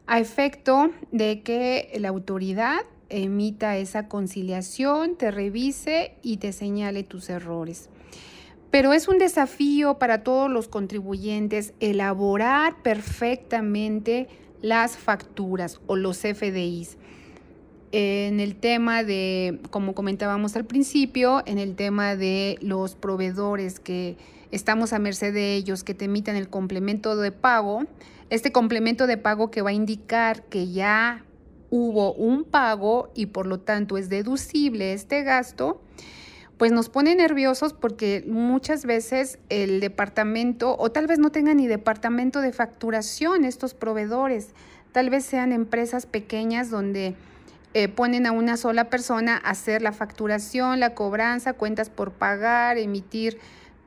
a 0.08 0.20
efecto 0.20 0.90
de 1.12 1.44
que 1.44 1.96
la 2.00 2.10
autoridad 2.10 2.80
emita 3.10 3.78
esa 3.78 4.08
conciliación, 4.08 5.18
te 5.18 5.30
revise 5.30 6.16
y 6.24 6.38
te 6.38 6.52
señale 6.52 7.04
tus 7.04 7.30
errores. 7.30 7.90
Pero 8.72 8.94
es 8.94 9.08
un 9.08 9.20
desafío 9.20 10.00
para 10.00 10.24
todos 10.24 10.50
los 10.50 10.68
contribuyentes 10.68 11.76
elaborar 11.80 12.82
perfectamente 12.82 14.30
las 14.62 14.98
facturas 14.98 15.80
o 15.86 15.96
los 15.96 16.18
FDIs 16.20 16.98
en 17.92 18.40
el 18.40 18.56
tema 18.56 19.04
de, 19.04 19.60
como 19.70 19.94
comentábamos 19.94 20.56
al 20.56 20.66
principio, 20.66 21.44
en 21.46 21.58
el 21.58 21.76
tema 21.76 22.16
de 22.16 22.58
los 22.62 22.96
proveedores 22.96 23.80
que 23.80 24.18
estamos 24.52 24.94
a 24.94 25.00
merced 25.00 25.34
de 25.34 25.56
ellos, 25.56 25.84
que 25.84 25.94
te 25.94 26.06
emitan 26.06 26.36
el 26.36 26.50
complemento 26.50 27.16
de 27.16 27.32
pago, 27.32 27.86
este 28.30 28.52
complemento 28.52 29.08
de 29.08 29.18
pago 29.18 29.52
que 29.52 29.62
va 29.62 29.72
a 29.72 29.74
indicar 29.74 30.44
que 30.44 30.72
ya 30.72 31.26
hubo 31.70 32.14
un 32.14 32.44
pago 32.44 33.12
y 33.14 33.28
por 33.28 33.46
lo 33.46 33.60
tanto 33.60 33.98
es 33.98 34.10
deducible 34.10 34.94
este 34.94 35.24
gasto, 35.24 35.82
pues 36.58 36.72
nos 36.72 36.90
pone 36.90 37.16
nerviosos 37.16 37.74
porque 37.74 38.24
muchas 38.28 38.86
veces 38.86 39.40
el 39.50 39.80
departamento, 39.80 40.78
o 40.78 40.92
tal 40.92 41.08
vez 41.08 41.18
no 41.18 41.32
tengan 41.32 41.58
ni 41.58 41.68
departamento 41.68 42.40
de 42.40 42.54
facturación 42.54 43.46
estos 43.46 43.74
proveedores, 43.74 44.50
tal 44.92 45.10
vez 45.10 45.26
sean 45.26 45.54
empresas 45.54 46.06
pequeñas 46.06 46.70
donde 46.70 47.16
eh, 47.74 47.88
ponen 47.88 48.26
a 48.26 48.32
una 48.32 48.58
sola 48.58 48.90
persona 48.90 49.38
a 49.38 49.52
hacer 49.52 49.82
la 49.82 49.94
facturación, 49.94 50.80
la 50.80 50.94
cobranza, 50.94 51.54
cuentas 51.54 51.90
por 51.90 52.12
pagar, 52.12 52.78
emitir 52.78 53.40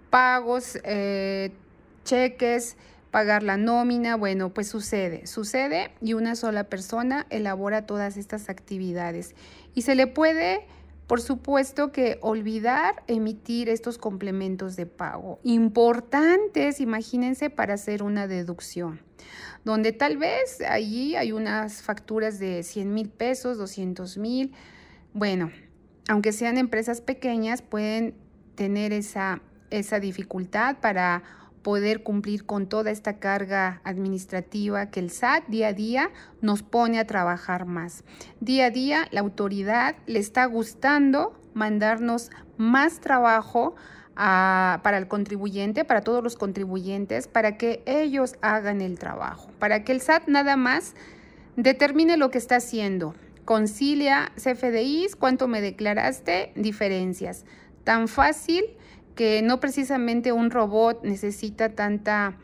pagos, 0.09 0.79
eh, 0.85 1.53
cheques, 2.05 2.77
pagar 3.11 3.43
la 3.43 3.57
nómina. 3.57 4.17
Bueno, 4.17 4.49
pues 4.51 4.69
sucede, 4.69 5.27
sucede 5.27 5.91
y 6.01 6.15
una 6.15 6.35
sola 6.35 6.65
persona 6.65 7.27
elabora 7.29 7.87
todas 7.87 8.17
estas 8.17 8.49
actividades. 8.49 9.35
Y 9.75 9.83
se 9.83 9.95
le 9.95 10.07
puede, 10.07 10.67
por 11.07 11.21
supuesto, 11.21 11.93
que 11.93 12.19
olvidar 12.23 13.03
emitir 13.07 13.69
estos 13.69 13.99
complementos 13.99 14.77
de 14.77 14.87
pago. 14.87 15.41
Importantes, 15.43 16.81
imagínense, 16.81 17.51
para 17.51 17.75
hacer 17.75 18.03
una 18.03 18.27
deducción 18.27 19.01
donde 19.65 19.93
tal 19.93 20.17
vez 20.19 20.61
allí 20.61 21.17
hay 21.17 21.33
unas 21.33 21.83
facturas 21.83 22.39
de 22.39 22.63
100 22.63 22.93
mil 22.93 23.09
pesos, 23.09 23.59
200 23.59 24.19
mil. 24.19 24.53
Bueno, 25.13 25.51
aunque 26.09 26.33
sean 26.33 26.59
empresas 26.59 27.01
pequeñas, 27.01 27.63
pueden 27.63 28.15
tener 28.55 28.93
esa, 28.93 29.41
esa 29.71 30.01
dificultad 30.01 30.77
para 30.81 31.23
poder 31.63 32.03
cumplir 32.03 32.45
con 32.45 32.69
toda 32.69 32.91
esta 32.91 33.19
carga 33.19 33.81
administrativa 33.85 34.91
que 34.91 35.01
el 35.01 35.11
SAT 35.11 35.47
día 35.49 35.69
a 35.69 35.73
día 35.73 36.11
nos 36.43 36.63
pone 36.63 36.99
a 36.99 37.07
trabajar 37.07 37.65
más. 37.65 38.05
Día 38.41 38.67
a 38.67 38.71
día 38.71 39.09
la 39.11 39.21
autoridad 39.21 39.97
le 40.07 40.19
está 40.19 40.45
gustando 40.45 41.41
mandarnos 41.55 42.31
más 42.59 43.01
trabajo 43.01 43.75
para 44.15 44.99
el 44.99 45.09
contribuyente, 45.09 45.85
para 45.85 46.03
todos 46.03 46.23
los 46.23 46.37
contribuyentes, 46.37 47.27
para 47.29 47.57
que 47.57 47.83
ellos 47.87 48.37
hagan 48.41 48.81
el 48.81 48.99
trabajo, 48.99 49.51
para 49.59 49.85
que 49.85 49.93
el 49.93 50.01
SAT 50.01 50.29
nada 50.29 50.57
más 50.57 50.95
determine 51.57 52.17
lo 52.17 52.31
que 52.31 52.39
está 52.39 52.57
haciendo. 52.57 53.15
Concilia 53.45 54.33
CFDIs, 54.37 55.17
cuánto 55.17 55.49
me 55.49 55.61
declaraste, 55.61 56.53
diferencias. 56.57 57.45
Tan 57.85 58.09
fácil 58.09 58.65
que 59.15 59.43
no 59.43 59.61
precisamente 59.61 60.33
un 60.33 60.51
robot 60.51 61.05
necesita 61.05 61.71
tanta, 61.71 62.37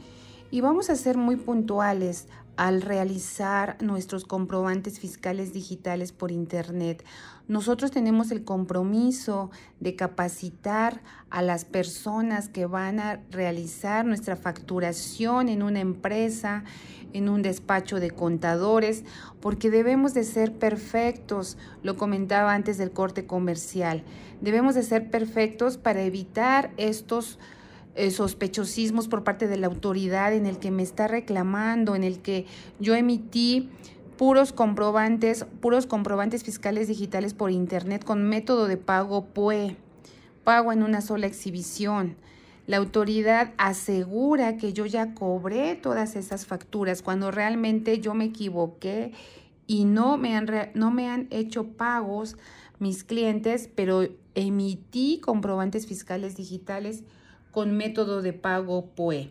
Y 0.51 0.61
vamos 0.61 0.91
a 0.91 0.97
ser 0.97 1.17
muy 1.17 1.37
puntuales 1.37 2.29
al 2.57 2.83
realizar 2.83 3.77
nuestros 3.81 4.25
comprobantes 4.25 5.01
fiscales 5.01 5.53
digitales 5.53 6.13
por 6.13 6.31
Internet. 6.31 7.05
Nosotros 7.49 7.91
tenemos 7.91 8.31
el 8.31 8.45
compromiso 8.45 9.51
de 9.81 9.97
capacitar 9.97 11.03
a 11.31 11.43
las 11.43 11.65
personas 11.65 12.49
que 12.49 12.67
van 12.67 13.01
a 13.01 13.21
realizar 13.31 14.05
nuestra 14.05 14.37
facturación 14.37 15.49
en 15.49 15.63
una 15.63 15.81
empresa, 15.81 16.65
en 17.13 17.29
un 17.29 17.43
despacho 17.43 18.01
de 18.01 18.11
contadores, 18.11 19.05
porque 19.41 19.71
debemos 19.71 20.15
de 20.15 20.25
ser 20.25 20.53
perfectos, 20.53 21.59
lo 21.83 21.97
comentaba 21.97 22.55
antes 22.55 22.79
del 22.79 22.91
corte 22.91 23.27
comercial, 23.27 24.05
debemos 24.41 24.75
de 24.75 24.83
ser 24.83 25.11
perfectos 25.11 25.79
para 25.79 26.03
evitar 26.03 26.71
estos 26.77 27.39
eh, 27.95 28.11
sospechosismos 28.11 29.09
por 29.09 29.23
parte 29.23 29.49
de 29.49 29.59
la 29.59 29.67
autoridad 29.67 30.33
en 30.33 30.47
el 30.47 30.59
que 30.59 30.71
me 30.71 30.83
está 30.83 31.09
reclamando, 31.09 31.95
en 31.95 32.05
el 32.05 32.21
que 32.21 32.47
yo 32.81 32.95
emití 32.95 33.69
puros 34.17 34.53
comprobantes, 34.53 35.45
puros 35.61 35.87
comprobantes 35.87 36.45
fiscales 36.45 36.89
digitales 36.89 37.35
por 37.35 37.51
internet 37.51 38.05
con 38.05 38.23
método 38.23 38.67
de 38.67 38.77
pago 38.77 39.27
PUE, 39.27 39.77
pago 40.45 40.73
en 40.73 40.83
una 40.83 41.01
sola 41.01 41.27
exhibición. 41.27 42.17
La 42.67 42.77
autoridad 42.77 43.53
asegura 43.59 44.57
que 44.57 44.73
yo 44.73 44.87
ya 44.87 45.15
cobré 45.15 45.75
todas 45.75 46.15
esas 46.17 46.47
facturas 46.47 47.03
cuando 47.03 47.31
realmente 47.31 47.99
yo 47.99 48.15
me 48.15 48.27
equivoqué 48.27 49.13
y 49.67 49.85
no 49.85 50.17
me 50.17 50.37
han, 50.37 50.49
no 50.75 50.91
me 50.91 51.09
han 51.09 51.27
hecho 51.31 51.67
pagos 51.67 52.37
mis 52.79 53.05
clientes, 53.05 53.69
pero 53.75 54.09
emití 54.35 55.19
comprobantes 55.21 55.87
fiscales 55.87 56.37
digitales 56.37 57.03
con 57.53 57.77
método 57.77 58.23
de 58.23 58.33
pago 58.33 58.87
POE. 58.97 59.31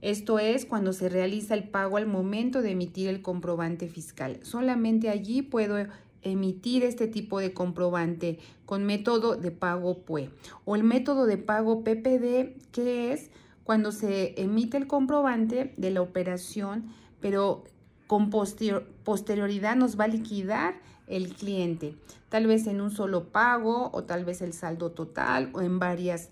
Esto 0.00 0.38
es 0.38 0.66
cuando 0.66 0.92
se 0.92 1.08
realiza 1.08 1.54
el 1.54 1.68
pago 1.68 1.96
al 1.96 2.06
momento 2.06 2.62
de 2.62 2.72
emitir 2.72 3.08
el 3.08 3.22
comprobante 3.22 3.88
fiscal. 3.88 4.38
Solamente 4.42 5.08
allí 5.08 5.42
puedo 5.42 5.76
emitir 6.22 6.84
este 6.84 7.08
tipo 7.08 7.40
de 7.40 7.52
comprobante 7.52 8.38
con 8.66 8.84
método 8.84 9.36
de 9.36 9.50
pago 9.50 9.98
PUE 9.98 10.30
o 10.64 10.76
el 10.76 10.84
método 10.84 11.26
de 11.26 11.36
pago 11.36 11.82
PPD 11.82 12.54
que 12.70 13.12
es 13.12 13.30
cuando 13.64 13.90
se 13.90 14.40
emite 14.40 14.76
el 14.76 14.86
comprobante 14.86 15.74
de 15.76 15.90
la 15.90 16.00
operación 16.00 16.86
pero 17.20 17.64
con 18.06 18.30
posterioridad 18.30 19.74
nos 19.74 19.98
va 19.98 20.04
a 20.04 20.08
liquidar 20.08 20.74
el 21.06 21.34
cliente, 21.34 21.96
tal 22.28 22.46
vez 22.46 22.66
en 22.66 22.80
un 22.80 22.90
solo 22.90 23.24
pago 23.24 23.90
o 23.92 24.04
tal 24.04 24.24
vez 24.24 24.42
el 24.42 24.52
saldo 24.52 24.90
total 24.92 25.50
o 25.54 25.60
en 25.60 25.78
varias 25.78 26.30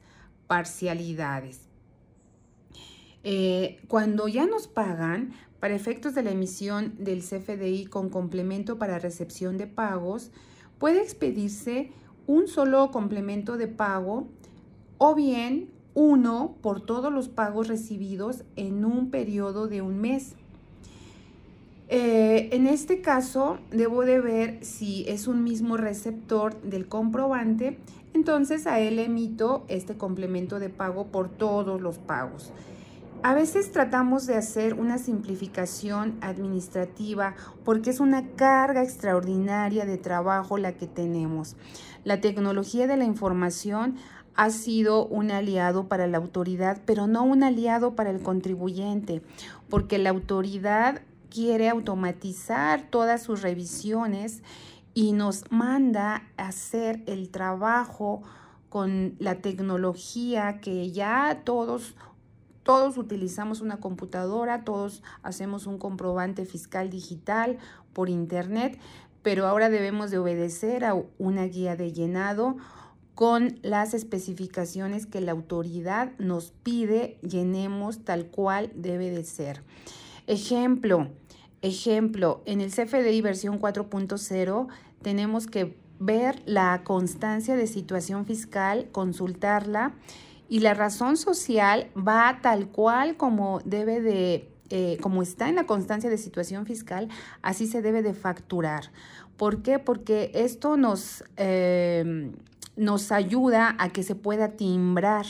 parcialidades. 0.51 1.61
Eh, 3.23 3.79
cuando 3.87 4.27
ya 4.27 4.47
nos 4.47 4.67
pagan, 4.67 5.33
para 5.61 5.77
efectos 5.77 6.13
de 6.17 6.25
la 6.25 6.33
emisión 6.33 6.97
del 6.99 7.21
CFDI 7.21 7.87
con 7.87 8.09
complemento 8.09 8.77
para 8.77 8.99
recepción 8.99 9.59
de 9.59 9.69
pagos, 9.69 10.33
puede 10.81 11.03
expedirse 11.03 11.93
un 12.27 12.49
solo 12.49 12.91
complemento 12.91 13.59
de 13.59 13.69
pago 13.69 14.27
o 14.99 15.15
bien 15.15 15.71
uno 15.95 16.57
por 16.63 16.81
todos 16.81 17.13
los 17.13 17.29
pagos 17.29 17.69
recibidos 17.69 18.43
en 18.57 18.85
un 18.85 19.13
periodo 19.13 19.69
de 19.69 19.83
un 19.83 20.01
mes. 20.01 20.35
Eh, 21.89 22.49
en 22.51 22.67
este 22.67 23.03
caso, 23.03 23.61
debo 23.71 24.05
de 24.05 24.21
ver 24.21 24.65
si 24.65 25.05
es 25.07 25.29
un 25.29 25.45
mismo 25.45 25.77
receptor 25.77 26.61
del 26.63 26.89
comprobante 26.89 27.79
entonces 28.15 28.67
a 28.67 28.81
él 28.81 28.99
emito 28.99 29.65
este 29.69 29.97
complemento 29.97 30.59
de 30.59 30.69
pago 30.69 31.07
por 31.07 31.29
todos 31.29 31.81
los 31.81 31.99
pagos. 31.99 32.53
A 33.23 33.35
veces 33.35 33.71
tratamos 33.71 34.27
de 34.27 34.37
hacer 34.37 34.73
una 34.73 34.97
simplificación 34.97 36.17
administrativa 36.23 37.35
porque 37.65 37.91
es 37.91 38.01
una 38.01 38.29
carga 38.29 38.83
extraordinaria 38.83 39.85
de 39.85 39.99
trabajo 39.99 40.57
la 40.57 40.73
que 40.73 40.87
tenemos. 40.87 41.55
La 42.03 42.23
tecnología 42.23 42.87
de 42.87 42.97
la 42.97 43.05
información 43.05 43.97
ha 44.37 44.49
sido 44.49 45.07
un 45.07 45.31
aliado 45.31 45.87
para 45.87 46.07
la 46.07 46.17
autoridad, 46.17 46.81
pero 46.87 47.07
no 47.07 47.23
un 47.25 47.43
aliado 47.43 47.95
para 47.95 48.09
el 48.09 48.23
contribuyente, 48.23 49.21
porque 49.69 49.99
la 49.99 50.09
autoridad 50.09 51.03
quiere 51.29 51.69
automatizar 51.69 52.89
todas 52.89 53.23
sus 53.23 53.43
revisiones 53.43 54.43
y 54.95 55.13
nos 55.13 55.51
manda 55.51 56.25
a 56.37 56.49
hacer 56.49 57.03
el 57.07 57.31
trabajo 57.31 58.23
con 58.69 59.17
la 59.19 59.37
tecnología 59.37 60.61
que 60.61 60.91
ya 60.91 61.43
todos 61.45 61.95
todos 62.63 62.99
utilizamos 62.99 63.63
una 63.63 63.79
computadora, 63.79 64.65
todos 64.65 65.03
hacemos 65.23 65.67
un 65.67 65.79
comprobante 65.79 66.45
fiscal 66.45 66.91
digital 66.91 67.59
por 67.93 68.09
internet, 68.09 68.79
pero 69.23 69.47
ahora 69.47 69.71
debemos 69.71 70.11
de 70.11 70.19
obedecer 70.19 70.85
a 70.85 70.95
una 71.19 71.45
guía 71.45 71.75
de 71.75 71.93
llenado 71.93 72.59
con 73.15 73.59
las 73.63 73.93
especificaciones 73.93 75.07
que 75.07 75.21
la 75.21 75.33
autoridad 75.33 76.13
nos 76.19 76.53
pide 76.53 77.19
llenemos 77.23 78.05
tal 78.05 78.27
cual 78.27 78.71
debe 78.75 79.11
de 79.11 79.25
ser. 79.25 79.63
Ejemplo, 80.27 81.09
Ejemplo, 81.63 82.43
en 82.47 82.61
el 82.61 82.71
CFDI 82.71 83.21
versión 83.21 83.61
4.0 83.61 84.69
tenemos 85.03 85.47
que 85.47 85.77
ver 85.99 86.43
la 86.47 86.83
constancia 86.85 87.55
de 87.55 87.67
situación 87.67 88.25
fiscal, 88.25 88.89
consultarla 88.93 89.93
y 90.49 90.61
la 90.61 90.73
razón 90.73 91.19
social 91.19 91.91
va 91.97 92.41
tal 92.43 92.69
cual 92.69 93.19
como 93.19 93.61
debe 93.67 94.01
de, 94.01 94.51
eh, 94.71 94.97
como 95.03 95.23
está 95.23 95.51
en 95.51 95.57
la 95.57 95.67
constancia 95.67 96.09
de 96.09 96.17
situación 96.17 96.65
fiscal, 96.65 97.09
así 97.43 97.67
se 97.67 97.83
debe 97.83 98.03
de 98.03 98.15
facturar. 98.15 98.91
¿Por 99.37 99.63
qué? 99.63 99.79
Porque 99.79 100.31
esto 100.35 100.79
nos, 100.79 101.25
eh, 101.37 102.33
nos 102.77 103.13
ayuda 103.13 103.77
a 103.79 103.91
que 103.91 104.03
se 104.03 104.15
pueda 104.15 104.57
timbrar 104.57 105.27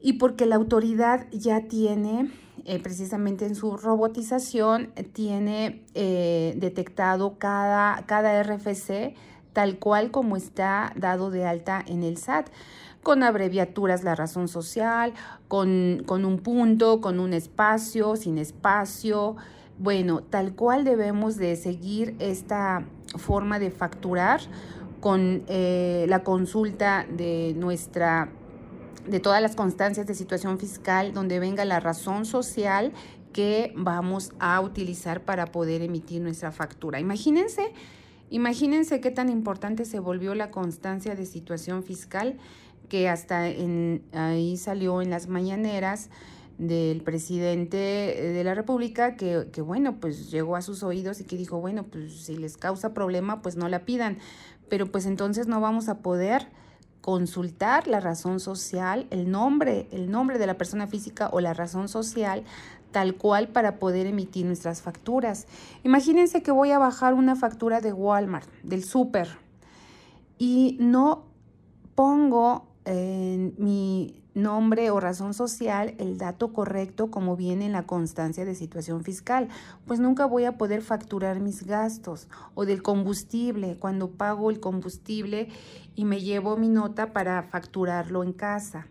y 0.00 0.14
porque 0.14 0.46
la 0.46 0.56
autoridad 0.56 1.26
ya 1.30 1.68
tiene 1.68 2.30
eh, 2.64 2.80
precisamente 2.80 3.46
en 3.46 3.54
su 3.54 3.76
robotización, 3.76 4.92
tiene 5.12 5.84
eh, 5.94 6.54
detectado 6.56 7.38
cada, 7.38 8.04
cada 8.06 8.42
RFC 8.42 9.14
tal 9.54 9.78
cual 9.78 10.10
como 10.10 10.36
está 10.36 10.92
dado 10.96 11.30
de 11.30 11.46
alta 11.46 11.82
en 11.86 12.02
el 12.02 12.18
SAT, 12.18 12.48
con 13.02 13.22
abreviaturas 13.22 14.02
la 14.02 14.14
razón 14.14 14.48
social, 14.48 15.14
con, 15.48 16.02
con 16.04 16.26
un 16.26 16.38
punto, 16.40 17.00
con 17.00 17.20
un 17.20 17.32
espacio, 17.32 18.16
sin 18.16 18.36
espacio. 18.36 19.36
Bueno, 19.78 20.22
tal 20.22 20.54
cual 20.54 20.84
debemos 20.84 21.36
de 21.36 21.56
seguir 21.56 22.16
esta 22.18 22.84
forma 23.16 23.58
de 23.58 23.70
facturar 23.70 24.40
con 25.00 25.44
eh, 25.48 26.06
la 26.08 26.22
consulta 26.22 27.06
de 27.08 27.54
nuestra 27.56 28.30
de 29.06 29.20
todas 29.20 29.42
las 29.42 29.54
constancias 29.54 30.06
de 30.06 30.14
situación 30.14 30.58
fiscal 30.58 31.12
donde 31.12 31.38
venga 31.38 31.64
la 31.64 31.80
razón 31.80 32.24
social 32.26 32.92
que 33.32 33.72
vamos 33.76 34.32
a 34.38 34.60
utilizar 34.60 35.24
para 35.24 35.46
poder 35.46 35.82
emitir 35.82 36.22
nuestra 36.22 36.52
factura. 36.52 37.00
Imagínense, 37.00 37.72
imagínense 38.30 39.00
qué 39.00 39.10
tan 39.10 39.28
importante 39.28 39.84
se 39.84 39.98
volvió 39.98 40.34
la 40.34 40.50
constancia 40.50 41.14
de 41.14 41.26
situación 41.26 41.82
fiscal 41.82 42.38
que 42.88 43.08
hasta 43.08 43.48
en, 43.48 44.02
ahí 44.12 44.56
salió 44.56 45.02
en 45.02 45.10
las 45.10 45.28
mañaneras 45.28 46.10
del 46.58 47.02
presidente 47.02 47.76
de 47.76 48.44
la 48.44 48.54
República 48.54 49.16
que, 49.16 49.48
que, 49.52 49.60
bueno, 49.60 49.98
pues 49.98 50.30
llegó 50.30 50.54
a 50.54 50.62
sus 50.62 50.84
oídos 50.84 51.20
y 51.20 51.24
que 51.24 51.36
dijo, 51.36 51.60
bueno, 51.60 51.84
pues 51.84 52.24
si 52.24 52.36
les 52.36 52.56
causa 52.56 52.94
problema, 52.94 53.42
pues 53.42 53.56
no 53.56 53.68
la 53.68 53.80
pidan, 53.80 54.18
pero 54.68 54.86
pues 54.86 55.06
entonces 55.06 55.48
no 55.48 55.60
vamos 55.60 55.88
a 55.88 55.98
poder 55.98 56.46
consultar 57.04 57.86
la 57.86 58.00
razón 58.00 58.40
social, 58.40 59.06
el 59.10 59.30
nombre, 59.30 59.88
el 59.92 60.10
nombre 60.10 60.38
de 60.38 60.46
la 60.46 60.56
persona 60.56 60.86
física 60.86 61.28
o 61.30 61.40
la 61.40 61.52
razón 61.52 61.90
social 61.90 62.44
tal 62.92 63.16
cual 63.16 63.48
para 63.48 63.78
poder 63.78 64.06
emitir 64.06 64.46
nuestras 64.46 64.80
facturas. 64.80 65.46
Imagínense 65.82 66.42
que 66.42 66.50
voy 66.50 66.70
a 66.70 66.78
bajar 66.78 67.12
una 67.12 67.36
factura 67.36 67.82
de 67.82 67.92
Walmart, 67.92 68.48
del 68.62 68.84
súper, 68.84 69.36
y 70.38 70.78
no 70.80 71.26
pongo 71.94 72.68
en 72.86 73.54
mi 73.58 74.23
nombre 74.34 74.90
o 74.90 75.00
razón 75.00 75.32
social 75.32 75.94
el 75.98 76.18
dato 76.18 76.52
correcto 76.52 77.10
como 77.10 77.36
viene 77.36 77.66
en 77.66 77.72
la 77.72 77.86
constancia 77.86 78.44
de 78.44 78.54
situación 78.54 79.04
fiscal, 79.04 79.48
pues 79.86 80.00
nunca 80.00 80.26
voy 80.26 80.44
a 80.44 80.58
poder 80.58 80.82
facturar 80.82 81.40
mis 81.40 81.64
gastos 81.64 82.28
o 82.54 82.66
del 82.66 82.82
combustible 82.82 83.76
cuando 83.78 84.10
pago 84.10 84.50
el 84.50 84.60
combustible 84.60 85.48
y 85.94 86.04
me 86.04 86.20
llevo 86.20 86.56
mi 86.56 86.68
nota 86.68 87.12
para 87.12 87.42
facturarlo 87.44 88.22
en 88.22 88.32
casa. 88.32 88.88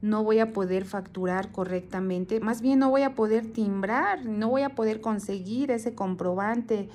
No 0.00 0.22
voy 0.22 0.38
a 0.38 0.52
poder 0.52 0.84
facturar 0.84 1.50
correctamente, 1.50 2.40
más 2.40 2.60
bien 2.60 2.78
no 2.78 2.88
voy 2.88 3.02
a 3.02 3.14
poder 3.14 3.52
timbrar, 3.52 4.24
no 4.24 4.48
voy 4.48 4.62
a 4.62 4.74
poder 4.74 5.00
conseguir 5.00 5.72
ese 5.72 5.94
comprobante 5.94 6.88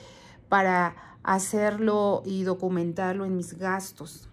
para 0.47 0.95
hacerlo 1.21 2.23
y 2.25 2.43
documentarlo 2.43 3.25
en 3.25 3.35
mis 3.35 3.57
gastos. 3.57 4.29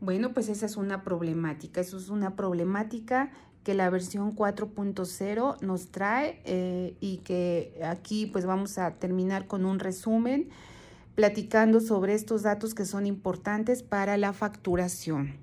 Bueno, 0.00 0.32
pues 0.32 0.48
esa 0.48 0.64
es 0.64 0.76
una 0.76 1.04
problemática, 1.04 1.80
eso 1.80 1.98
es 1.98 2.08
una 2.08 2.34
problemática 2.34 3.30
que 3.64 3.74
la 3.74 3.90
versión 3.90 4.34
4.0 4.34 5.60
nos 5.60 5.90
trae 5.90 6.40
eh, 6.44 6.96
y 7.00 7.18
que 7.18 7.78
aquí 7.84 8.26
pues 8.26 8.46
vamos 8.46 8.78
a 8.78 8.94
terminar 8.94 9.46
con 9.46 9.66
un 9.66 9.78
resumen 9.78 10.48
platicando 11.14 11.80
sobre 11.80 12.14
estos 12.14 12.42
datos 12.42 12.74
que 12.74 12.86
son 12.86 13.06
importantes 13.06 13.82
para 13.82 14.16
la 14.16 14.32
facturación. 14.32 15.36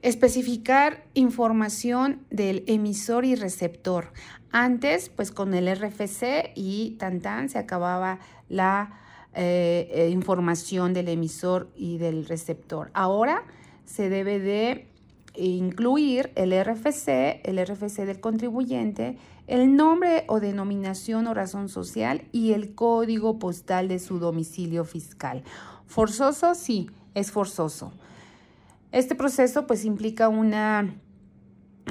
Especificar 0.00 1.04
información 1.12 2.24
del 2.30 2.64
emisor 2.68 3.26
y 3.26 3.34
receptor. 3.34 4.12
Antes, 4.50 5.10
pues 5.10 5.30
con 5.30 5.52
el 5.52 5.68
RFC 5.76 6.52
y 6.54 6.96
tan 6.98 7.20
tan 7.20 7.50
se 7.50 7.58
acababa 7.58 8.20
la 8.48 8.98
eh, 9.40 9.88
eh, 9.92 10.08
información 10.08 10.92
del 10.92 11.06
emisor 11.06 11.70
y 11.76 11.98
del 11.98 12.26
receptor. 12.26 12.90
Ahora 12.92 13.44
se 13.84 14.08
debe 14.08 14.40
de 14.40 14.88
incluir 15.36 16.32
el 16.34 16.52
RFC, 16.52 17.40
el 17.44 17.64
RFC 17.64 18.04
del 18.04 18.18
contribuyente, 18.18 19.16
el 19.46 19.76
nombre 19.76 20.24
o 20.26 20.40
denominación 20.40 21.28
o 21.28 21.34
razón 21.34 21.68
social 21.68 22.24
y 22.32 22.52
el 22.52 22.74
código 22.74 23.38
postal 23.38 23.86
de 23.86 24.00
su 24.00 24.18
domicilio 24.18 24.84
fiscal. 24.84 25.44
¿Forzoso? 25.86 26.56
Sí, 26.56 26.90
es 27.14 27.30
forzoso. 27.30 27.92
Este 28.90 29.14
proceso 29.14 29.68
pues 29.68 29.84
implica 29.84 30.28
una, 30.28 30.96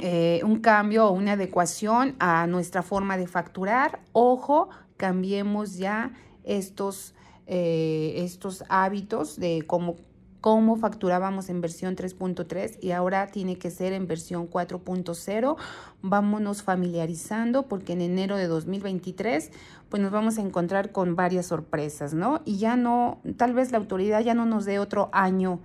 eh, 0.01 0.41
un 0.43 0.59
cambio 0.59 1.07
o 1.07 1.11
una 1.11 1.31
adecuación 1.31 2.17
a 2.19 2.45
nuestra 2.45 2.83
forma 2.83 3.15
de 3.15 3.27
facturar. 3.27 4.01
Ojo, 4.11 4.67
cambiemos 4.97 5.77
ya 5.77 6.11
estos, 6.43 7.13
eh, 7.47 8.13
estos 8.17 8.63
hábitos 8.69 9.39
de 9.39 9.63
cómo 9.65 9.95
cómo 10.41 10.77
facturábamos 10.77 11.49
en 11.49 11.61
versión 11.61 11.95
3.3 11.95 12.77
y 12.81 12.91
ahora 12.91 13.27
tiene 13.27 13.57
que 13.57 13.71
ser 13.71 13.93
en 13.93 14.07
versión 14.07 14.49
4.0. 14.49 15.57
Vámonos 16.01 16.63
familiarizando 16.63 17.63
porque 17.63 17.93
en 17.93 18.01
enero 18.01 18.37
de 18.37 18.47
2023 18.47 19.51
pues 19.89 20.01
nos 20.01 20.11
vamos 20.11 20.37
a 20.37 20.41
encontrar 20.41 20.91
con 20.91 21.15
varias 21.15 21.47
sorpresas, 21.47 22.13
¿no? 22.13 22.41
Y 22.45 22.59
ya 22.59 22.77
no, 22.77 23.19
tal 23.37 23.53
vez 23.53 23.71
la 23.71 23.77
autoridad 23.77 24.21
ya 24.21 24.33
no 24.33 24.45
nos 24.45 24.65
dé 24.65 24.79
otro 24.79 25.09
año 25.11 25.59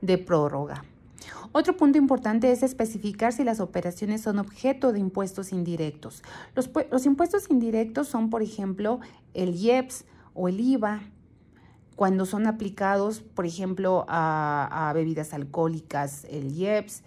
de 0.00 0.18
prórroga. 0.18 0.84
Otro 1.52 1.76
punto 1.76 1.96
importante 1.96 2.50
es 2.52 2.62
especificar 2.62 3.32
si 3.32 3.42
las 3.42 3.60
operaciones 3.60 4.20
son 4.20 4.38
objeto 4.38 4.92
de 4.92 4.98
impuestos 4.98 5.52
indirectos. 5.52 6.22
Los, 6.54 6.70
los 6.90 7.06
impuestos 7.06 7.50
indirectos 7.50 8.08
son, 8.08 8.28
por 8.28 8.42
ejemplo, 8.42 9.00
el 9.32 9.54
IEPS 9.54 10.04
o 10.34 10.48
el 10.48 10.60
IVA, 10.60 11.00
cuando 11.96 12.26
son 12.26 12.46
aplicados, 12.46 13.20
por 13.20 13.46
ejemplo, 13.46 14.04
a, 14.08 14.92
bebidas 14.94 15.32
alcohólicas, 15.32 16.24
el 16.30 16.52
IEPS, 16.52 17.02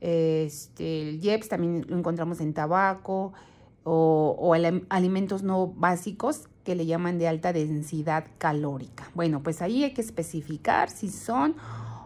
este, 0.00 1.08
el 1.08 1.24
IEPS 1.24 1.48
también 1.48 1.86
lo 1.88 1.98
encontramos 1.98 2.40
en 2.40 2.52
tabaco 2.52 3.32
o, 3.84 4.36
o 4.38 4.54
alimentos 4.90 5.42
no 5.42 5.68
básicos 5.68 6.48
que 6.62 6.74
le 6.74 6.84
llaman 6.84 7.18
de 7.18 7.26
alta 7.26 7.52
densidad 7.54 8.26
calórica. 8.36 9.10
Bueno, 9.14 9.42
pues 9.42 9.62
ahí 9.62 9.82
hay 9.82 9.94
que 9.94 10.02
especificar 10.02 10.90
si 10.90 11.08
son 11.08 11.56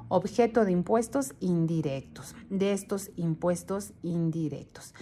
objeto 0.09 0.65
de 0.65 0.73
impuestos 0.73 1.35
indirectos, 1.41 2.35
de 2.51 2.73
estos 2.73 3.11
impuestos 3.17 3.93
indirectos. 4.03 4.95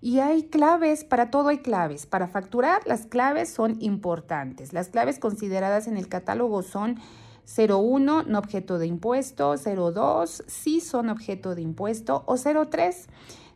Y 0.00 0.20
hay 0.20 0.44
claves, 0.44 1.04
para 1.04 1.30
todo 1.30 1.48
hay 1.48 1.58
claves. 1.58 2.06
Para 2.06 2.28
facturar, 2.28 2.82
las 2.86 3.06
claves 3.06 3.48
son 3.48 3.76
importantes. 3.80 4.72
Las 4.72 4.88
claves 4.88 5.18
consideradas 5.18 5.86
en 5.86 5.96
el 5.96 6.08
catálogo 6.08 6.62
son 6.62 7.00
01, 7.46 8.24
no 8.24 8.38
objeto 8.38 8.78
de 8.78 8.86
impuesto, 8.86 9.54
02, 9.56 10.44
sí 10.46 10.80
son 10.80 11.08
objeto 11.08 11.54
de 11.54 11.62
impuesto, 11.62 12.24
o 12.26 12.36
03, 12.36 13.06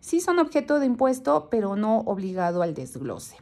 sí 0.01 0.21
son 0.21 0.39
objeto 0.39 0.79
de 0.79 0.87
impuesto, 0.87 1.49
pero 1.51 1.77
no 1.77 1.99
obligado 2.01 2.63
al 2.63 2.75
desglose. 2.75 3.37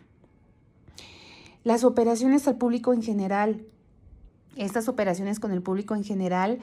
Las 1.64 1.84
operaciones 1.84 2.48
al 2.48 2.56
público 2.56 2.92
en 2.92 3.02
general, 3.02 3.66
estas 4.56 4.88
operaciones 4.88 5.38
con 5.38 5.52
el 5.52 5.62
público 5.62 5.94
en 5.94 6.02
general 6.02 6.60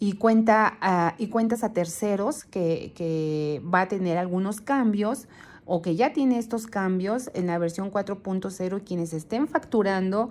y, 0.00 0.14
cuenta, 0.14 1.14
y 1.16 1.28
cuentas 1.28 1.62
a 1.62 1.72
terceros 1.72 2.44
que, 2.44 2.92
que 2.96 3.62
va 3.72 3.82
a 3.82 3.88
tener 3.88 4.18
algunos 4.18 4.60
cambios, 4.60 5.28
o 5.68 5.82
que 5.82 5.94
ya 5.94 6.14
tiene 6.14 6.38
estos 6.38 6.66
cambios 6.66 7.30
en 7.34 7.46
la 7.46 7.58
versión 7.58 7.92
4.0, 7.92 8.82
quienes 8.84 9.12
estén 9.12 9.46
facturando 9.46 10.30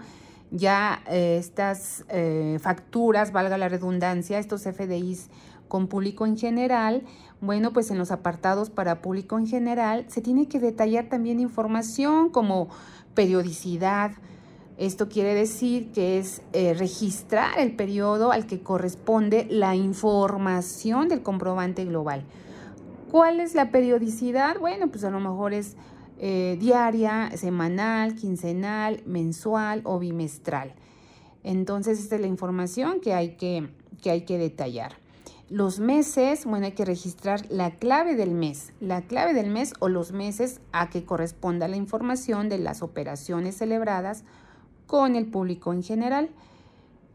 ya 0.49 1.03
eh, 1.07 1.37
estas 1.39 2.05
eh, 2.09 2.57
facturas, 2.59 3.31
valga 3.31 3.57
la 3.57 3.69
redundancia, 3.69 4.39
estos 4.39 4.63
FDIs 4.63 5.29
con 5.67 5.87
público 5.87 6.25
en 6.25 6.37
general, 6.37 7.03
bueno, 7.39 7.71
pues 7.71 7.91
en 7.91 7.99
los 7.99 8.09
apartados 8.09 8.71
para 8.71 9.01
público 9.01 9.37
en 9.37 9.45
general 9.45 10.05
se 10.07 10.21
tiene 10.21 10.47
que 10.47 10.59
detallar 10.59 11.07
también 11.07 11.39
información 11.39 12.29
como 12.29 12.69
periodicidad. 13.13 14.13
Esto 14.77 15.07
quiere 15.07 15.35
decir 15.35 15.91
que 15.91 16.17
es 16.17 16.41
eh, 16.53 16.73
registrar 16.73 17.59
el 17.59 17.75
periodo 17.75 18.31
al 18.31 18.47
que 18.47 18.61
corresponde 18.61 19.45
la 19.51 19.75
información 19.75 21.09
del 21.09 21.21
comprobante 21.21 21.85
global. 21.85 22.23
¿Cuál 23.11 23.39
es 23.39 23.55
la 23.55 23.71
periodicidad? 23.71 24.59
Bueno, 24.59 24.89
pues 24.89 25.03
a 25.03 25.09
lo 25.09 25.19
mejor 25.19 25.53
es 25.53 25.77
eh, 26.19 26.57
diaria, 26.59 27.31
semanal, 27.35 28.15
quincenal, 28.15 29.01
mensual 29.05 29.81
o 29.85 29.99
bimestral. 29.99 30.73
Entonces, 31.43 31.99
esta 31.99 32.15
es 32.15 32.21
la 32.21 32.27
información 32.27 32.99
que 32.99 33.13
hay 33.13 33.37
que, 33.37 33.69
que 34.01 34.11
hay 34.11 34.21
que 34.21 34.37
detallar. 34.37 34.93
Los 35.49 35.79
meses, 35.79 36.45
bueno, 36.45 36.65
hay 36.65 36.73
que 36.73 36.83
registrar 36.83 37.45
la 37.49 37.71
clave 37.71 38.15
del 38.15 38.31
mes, 38.31 38.73
la 38.81 39.03
clave 39.03 39.33
del 39.33 39.49
mes 39.49 39.73
o 39.79 39.87
los 39.87 40.11
meses 40.11 40.59
a 40.73 40.89
que 40.89 41.05
corresponda 41.05 41.69
la 41.69 41.77
información 41.77 42.49
de 42.49 42.57
las 42.57 42.81
operaciones 42.81 43.55
celebradas 43.55 44.25
con 44.87 45.15
el 45.15 45.25
público 45.27 45.71
en 45.71 45.83
general. 45.83 46.29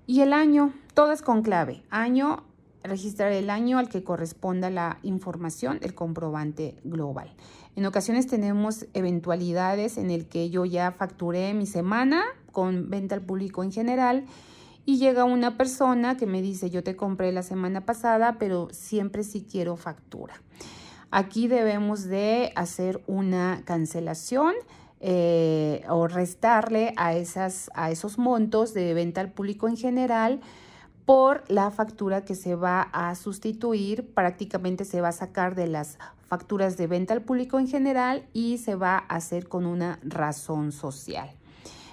Y 0.07 0.23
el 0.23 0.33
año, 0.33 0.73
todo 0.95 1.13
es 1.13 1.21
con 1.21 1.43
clave, 1.43 1.83
año 1.91 2.45
registrar 2.85 3.33
el 3.33 3.51
año 3.51 3.79
al 3.79 3.89
que 3.89 4.05
corresponda 4.05 4.71
la 4.71 4.99
información 5.03 5.79
del 5.79 5.95
comprobante 5.95 6.77
global. 6.85 7.33
En 7.77 7.87
ocasiones 7.87 8.27
tenemos 8.27 8.87
eventualidades 8.93 9.97
en 9.97 10.11
el 10.11 10.27
que 10.27 10.51
yo 10.51 10.65
ya 10.65 10.93
facturé 10.93 11.55
mi 11.55 11.67
semana 11.67 12.23
con 12.51 12.91
venta 12.91 13.15
al 13.15 13.23
público 13.23 13.63
en 13.65 13.73
general 13.73 14.27
y 14.85 14.99
llega 14.99 15.25
una 15.25 15.57
persona 15.57 16.17
que 16.17 16.27
me 16.27 16.43
dice 16.43 16.69
yo 16.69 16.83
te 16.83 16.97
compré 16.97 17.33
la 17.33 17.43
semana 17.43 17.87
pasada 17.87 18.37
pero 18.39 18.69
siempre 18.73 19.25
sí 19.25 19.47
quiero 19.51 19.77
factura. 19.77 20.35
Aquí 21.11 21.47
debemos 21.47 22.05
de 22.05 22.53
hacer 22.57 23.03
una 23.07 23.63
cancelación 23.65 24.55
eh, 25.01 25.83
o 25.89 26.09
restarle 26.09 26.95
a, 26.97 27.15
esas, 27.15 27.71
a 27.75 27.91
esos 27.91 28.19
montos 28.19 28.73
de 28.73 28.95
venta 28.95 29.21
al 29.21 29.33
público 29.33 29.69
en 29.69 29.77
general 29.77 30.41
por 31.13 31.45
la 31.49 31.71
factura 31.71 32.25
que 32.25 32.35
se 32.35 32.55
va 32.55 32.89
a 32.91 33.15
sustituir, 33.17 34.15
prácticamente 34.15 34.87
se 34.87 35.03
va 35.03 35.09
a 35.09 35.13
sacar 35.13 35.55
de 35.55 35.67
las 35.67 35.99
facturas 36.25 36.79
de 36.79 36.87
venta 36.87 37.13
al 37.13 37.21
público 37.21 37.59
en 37.59 37.69
general 37.69 38.25
y 38.33 38.57
se 38.57 38.77
va 38.77 38.97
a 38.97 39.17
hacer 39.17 39.47
con 39.47 39.67
una 39.67 39.99
razón 40.03 40.73
social. 40.73 41.31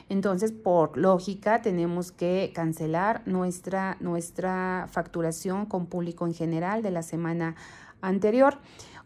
Entonces, 0.08 0.54
por 0.54 0.98
lógica, 0.98 1.62
tenemos 1.62 2.14
que 2.14 2.54
cancelar 2.56 3.22
nuestra, 3.26 3.98
nuestra 4.00 4.88
facturación 4.90 5.66
con 5.66 5.88
público 5.88 6.26
en 6.26 6.34
general 6.34 6.82
de 6.82 6.92
la 6.92 7.04
semana 7.04 7.58
anterior. 8.00 8.58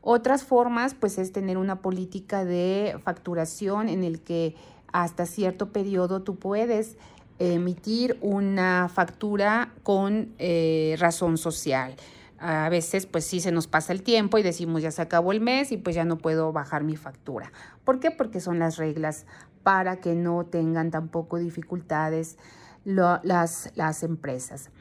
Otras 0.01 0.43
formas, 0.43 0.93
pues, 0.93 1.17
es 1.17 1.31
tener 1.31 1.57
una 1.57 1.81
política 1.81 2.45
de 2.45 2.99
facturación 3.03 3.89
en 3.89 4.03
el 4.03 4.21
que 4.21 4.55
hasta 4.91 5.25
cierto 5.25 5.73
periodo 5.73 6.21
tú 6.21 6.35
puedes 6.35 6.97
emitir 7.39 8.17
una 8.21 8.89
factura 8.89 9.73
con 9.83 10.33
eh, 10.37 10.95
razón 10.99 11.37
social. 11.37 11.95
A 12.39 12.67
veces 12.67 13.05
pues 13.05 13.25
sí 13.25 13.39
se 13.39 13.51
nos 13.51 13.67
pasa 13.67 13.93
el 13.93 14.03
tiempo 14.03 14.37
y 14.37 14.43
decimos 14.43 14.81
ya 14.81 14.91
se 14.91 15.01
acabó 15.01 15.31
el 15.31 15.39
mes 15.39 15.71
y 15.71 15.77
pues 15.77 15.95
ya 15.95 16.03
no 16.03 16.17
puedo 16.17 16.51
bajar 16.51 16.83
mi 16.83 16.97
factura. 16.97 17.51
¿Por 17.85 17.99
qué? 17.99 18.11
Porque 18.11 18.41
son 18.41 18.59
las 18.59 18.77
reglas 18.77 19.25
para 19.63 20.01
que 20.01 20.13
no 20.13 20.45
tengan 20.45 20.91
tampoco 20.91 21.37
dificultades 21.37 22.37
las, 22.83 23.71
las, 23.75 24.03
empresas. 24.03 24.71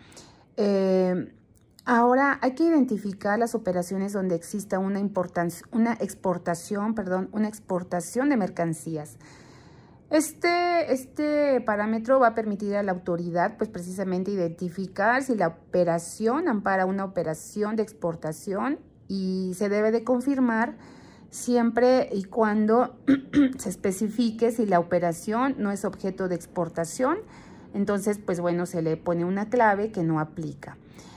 Eh, 0.56 1.32
ahora 1.84 2.38
hay 2.42 2.56
que 2.56 2.64
identificar 2.64 3.38
las 3.38 3.54
operaciones 3.54 4.12
donde 4.12 4.34
exista 4.34 4.80
una, 4.80 5.00
una 5.70 5.92
exportación, 5.94 6.94
perdón, 6.94 7.28
una 7.32 7.46
exportación 7.46 8.28
de 8.28 8.36
mercancías. 8.36 9.18
Este, 10.12 10.92
este 10.92 11.62
parámetro 11.62 12.20
va 12.20 12.28
a 12.28 12.34
permitir 12.34 12.76
a 12.76 12.82
la 12.82 12.92
autoridad, 12.92 13.56
pues 13.56 13.70
precisamente 13.70 14.30
identificar 14.30 15.22
si 15.22 15.34
la 15.34 15.48
operación 15.48 16.48
ampara 16.48 16.84
una 16.84 17.06
operación 17.06 17.76
de 17.76 17.82
exportación 17.82 18.78
y 19.08 19.54
se 19.56 19.70
debe 19.70 19.90
de 19.90 20.04
confirmar 20.04 20.76
siempre 21.30 22.10
y 22.12 22.24
cuando 22.24 22.94
se 23.56 23.70
especifique 23.70 24.50
si 24.50 24.66
la 24.66 24.80
operación 24.80 25.54
no 25.56 25.70
es 25.70 25.86
objeto 25.86 26.28
de 26.28 26.34
exportación. 26.34 27.16
Entonces, 27.72 28.18
pues 28.18 28.38
bueno, 28.38 28.66
se 28.66 28.82
le 28.82 28.98
pone 28.98 29.24
una 29.24 29.48
clave 29.48 29.92
que 29.92 30.02
no 30.02 30.20
aplica. 30.20 30.76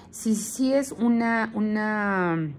Si, 0.10 0.36
si 0.36 0.74
es 0.74 0.94
una, 0.94 1.52
una, 1.54 2.50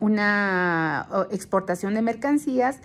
una 0.00 1.06
exportación 1.30 1.94
de 1.94 2.02
mercancías, 2.02 2.80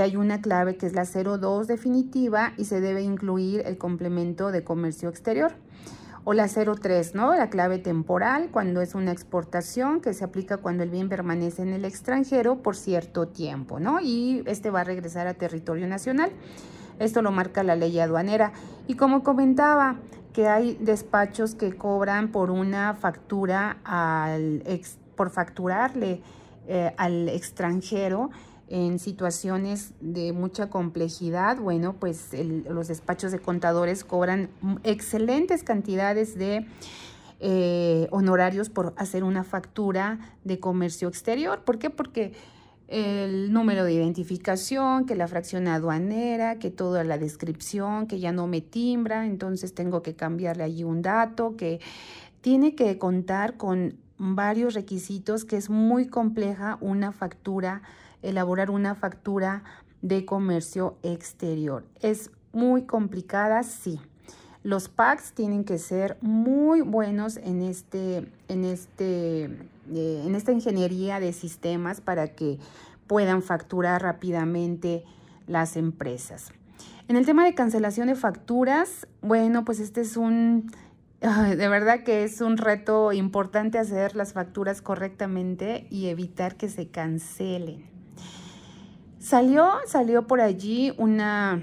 hay 0.00 0.16
una 0.16 0.40
clave 0.40 0.76
que 0.76 0.86
es 0.86 0.94
la 0.94 1.04
02 1.04 1.66
definitiva 1.66 2.52
y 2.56 2.64
se 2.64 2.80
debe 2.80 3.02
incluir 3.02 3.62
el 3.66 3.78
complemento 3.78 4.50
de 4.50 4.64
comercio 4.64 5.08
exterior. 5.08 5.52
O 6.24 6.34
la 6.34 6.46
03, 6.46 7.16
¿no? 7.16 7.34
La 7.34 7.50
clave 7.50 7.78
temporal, 7.78 8.50
cuando 8.52 8.80
es 8.80 8.94
una 8.94 9.10
exportación 9.10 10.00
que 10.00 10.14
se 10.14 10.22
aplica 10.22 10.56
cuando 10.56 10.84
el 10.84 10.90
bien 10.90 11.08
permanece 11.08 11.62
en 11.62 11.72
el 11.72 11.84
extranjero 11.84 12.62
por 12.62 12.76
cierto 12.76 13.26
tiempo, 13.26 13.80
¿no? 13.80 13.98
Y 14.00 14.44
este 14.46 14.70
va 14.70 14.82
a 14.82 14.84
regresar 14.84 15.26
a 15.26 15.34
territorio 15.34 15.88
nacional. 15.88 16.30
Esto 17.00 17.22
lo 17.22 17.32
marca 17.32 17.64
la 17.64 17.74
ley 17.74 17.98
aduanera. 17.98 18.52
Y 18.86 18.94
como 18.94 19.24
comentaba, 19.24 19.96
que 20.32 20.48
hay 20.48 20.76
despachos 20.80 21.54
que 21.54 21.76
cobran 21.76 22.28
por 22.28 22.50
una 22.50 22.94
factura 22.94 23.78
al 23.84 24.62
por 25.16 25.30
facturarle 25.30 26.22
eh, 26.66 26.94
al 26.96 27.28
extranjero 27.28 28.30
en 28.72 28.98
situaciones 28.98 29.92
de 30.00 30.32
mucha 30.32 30.70
complejidad, 30.70 31.58
bueno, 31.58 31.94
pues 32.00 32.30
los 32.70 32.88
despachos 32.88 33.30
de 33.30 33.38
contadores 33.38 34.02
cobran 34.02 34.48
excelentes 34.82 35.62
cantidades 35.62 36.38
de 36.38 36.66
eh, 37.40 38.08
honorarios 38.12 38.70
por 38.70 38.94
hacer 38.96 39.24
una 39.24 39.44
factura 39.44 40.20
de 40.44 40.58
comercio 40.58 41.08
exterior. 41.08 41.60
¿Por 41.64 41.78
qué? 41.78 41.90
Porque 41.90 42.32
el 42.88 43.52
número 43.52 43.84
de 43.84 43.92
identificación, 43.92 45.04
que 45.04 45.16
la 45.16 45.28
fracción 45.28 45.68
aduanera, 45.68 46.58
que 46.58 46.70
toda 46.70 47.04
la 47.04 47.18
descripción, 47.18 48.06
que 48.06 48.20
ya 48.20 48.32
no 48.32 48.46
me 48.46 48.62
timbra, 48.62 49.26
entonces 49.26 49.74
tengo 49.74 50.00
que 50.02 50.14
cambiarle 50.14 50.64
allí 50.64 50.82
un 50.82 51.02
dato, 51.02 51.58
que 51.58 51.78
tiene 52.40 52.74
que 52.74 52.96
contar 52.96 53.58
con 53.58 53.98
varios 54.16 54.72
requisitos, 54.72 55.44
que 55.44 55.58
es 55.58 55.68
muy 55.68 56.06
compleja 56.06 56.78
una 56.80 57.12
factura 57.12 57.82
elaborar 58.22 58.70
una 58.70 58.94
factura 58.94 59.64
de 60.00 60.24
comercio 60.24 60.96
exterior. 61.02 61.84
Es 62.00 62.30
muy 62.52 62.82
complicada, 62.82 63.62
sí. 63.62 64.00
Los 64.62 64.88
packs 64.88 65.32
tienen 65.32 65.64
que 65.64 65.78
ser 65.78 66.18
muy 66.20 66.82
buenos 66.82 67.36
en, 67.36 67.62
este, 67.62 68.28
en, 68.48 68.64
este, 68.64 69.44
eh, 69.44 70.22
en 70.24 70.34
esta 70.34 70.52
ingeniería 70.52 71.18
de 71.18 71.32
sistemas 71.32 72.00
para 72.00 72.28
que 72.28 72.58
puedan 73.08 73.42
facturar 73.42 74.02
rápidamente 74.02 75.04
las 75.46 75.76
empresas. 75.76 76.52
En 77.08 77.16
el 77.16 77.26
tema 77.26 77.44
de 77.44 77.54
cancelación 77.54 78.06
de 78.06 78.14
facturas, 78.14 79.08
bueno, 79.20 79.64
pues 79.64 79.80
este 79.80 80.00
es 80.02 80.16
un, 80.16 80.70
de 81.20 81.68
verdad 81.68 82.04
que 82.04 82.22
es 82.22 82.40
un 82.40 82.56
reto 82.56 83.12
importante 83.12 83.78
hacer 83.78 84.14
las 84.14 84.32
facturas 84.32 84.80
correctamente 84.80 85.86
y 85.90 86.06
evitar 86.06 86.56
que 86.56 86.68
se 86.68 86.88
cancelen. 86.88 87.91
Salió, 89.22 89.70
salió 89.86 90.26
por 90.26 90.40
allí 90.40 90.92
una, 90.98 91.62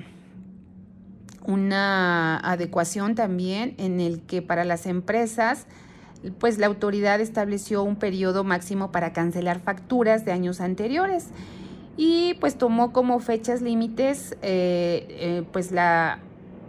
una 1.46 2.38
adecuación 2.38 3.16
también 3.16 3.76
en 3.78 4.00
el 4.00 4.22
que 4.22 4.42
para 4.42 4.64
las 4.64 4.86
empresas, 4.86 5.68
pues 6.40 6.58
la 6.58 6.68
autoridad 6.68 7.20
estableció 7.20 7.84
un 7.84 7.98
periodo 7.98 8.46
máximo 8.46 8.94
para 8.94 9.12
cancelar 9.12 9.60
facturas 9.60 10.24
de 10.24 10.32
años 10.32 10.62
anteriores. 10.62 11.28
Y 11.98 12.36
pues 12.36 12.58
tomó 12.58 12.94
como 12.94 13.20
fechas 13.20 13.62
límites 13.62 14.38
eh, 14.42 15.06
eh, 15.10 15.44
pues 15.52 15.74
la 15.74 16.20